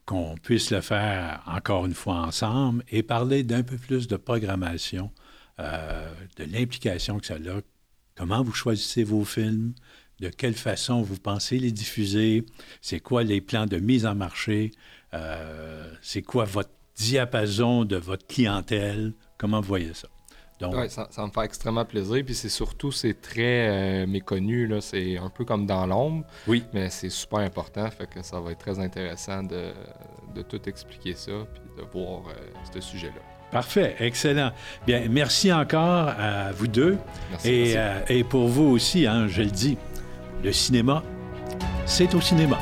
qu'on 0.06 0.36
puisse 0.36 0.72
le 0.72 0.82
faire 0.82 1.42
encore 1.48 1.86
une 1.86 1.94
fois 1.94 2.16
ensemble 2.16 2.84
et 2.90 3.04
parler 3.04 3.44
d'un 3.44 3.64
peu 3.64 3.78
plus 3.78 4.08
de 4.08 4.18
programmation, 4.18 5.12
euh, 5.60 6.10
de 6.38 6.44
l'implication 6.46 7.20
que 7.20 7.26
ça 7.26 7.36
a, 7.36 7.62
comment 8.16 8.44
vous 8.44 8.54
choisissez 8.54 9.04
vos 9.04 9.26
films, 9.26 9.74
de 10.20 10.30
quelle 10.30 10.54
façon 10.56 11.02
vous 11.02 11.18
pensez 11.18 11.58
les 11.60 11.72
diffuser, 11.72 12.46
c'est 12.82 13.00
quoi 13.00 13.24
les 13.24 13.42
plans 13.42 13.66
de 13.66 13.78
mise 13.78 14.06
en 14.06 14.16
marché, 14.16 14.72
euh, 15.14 15.90
c'est 16.02 16.22
quoi 16.22 16.46
votre 16.46 16.70
diapason 16.96 17.86
de 17.86 17.96
votre 17.96 18.26
clientèle, 18.28 19.14
comment 19.38 19.60
vous 19.62 19.68
voyez 19.68 19.94
ça? 19.94 20.08
Donc, 20.60 20.76
Ouais, 20.76 20.88
ça, 20.88 21.08
ça 21.12 21.26
me 21.26 21.32
fait 21.32 21.42
extrêmement 21.44 21.84
plaisir. 21.84 22.24
Puis 22.24 22.36
c'est 22.36 22.48
surtout, 22.48 22.92
c'est 22.92 23.20
très 23.20 23.68
euh, 24.04 24.08
méconnu. 24.08 24.68
là. 24.68 24.80
C'est 24.82 25.18
un 25.18 25.30
peu 25.30 25.44
comme 25.44 25.66
dans 25.66 25.86
l'ombre. 25.86 26.26
Oui. 26.48 26.64
Mais 26.74 26.90
c'est 26.90 27.10
super 27.10 27.40
important. 27.40 27.90
Fait 27.92 28.08
que 28.08 28.22
ça 28.24 28.40
va 28.40 28.52
être 28.52 28.60
très 28.60 28.80
intéressant 28.80 29.44
de, 29.44 29.74
de 30.36 30.42
tout 30.44 30.62
expliquer 30.70 31.16
ça. 31.16 31.32
Puis 31.54 31.62
de 31.78 31.82
voir 31.92 32.22
euh, 32.30 32.34
ce 32.74 32.80
sujet-là. 32.80 33.22
Parfait, 33.52 33.96
excellent. 34.00 34.52
Bien, 34.88 35.08
merci 35.10 35.52
encore 35.52 36.08
à 36.18 36.52
vous 36.54 36.68
deux. 36.68 36.98
Merci. 37.32 37.50
Et, 37.50 37.62
merci. 37.74 37.78
euh, 37.78 38.00
et 38.20 38.24
pour 38.24 38.48
vous 38.48 38.64
aussi, 38.70 39.06
hein, 39.06 39.28
je 39.28 39.42
le 39.42 39.52
dis, 39.52 39.78
le 40.44 40.52
cinéma, 40.52 41.04
c'est 41.86 42.14
au 42.16 42.22
cinéma. 42.22 42.58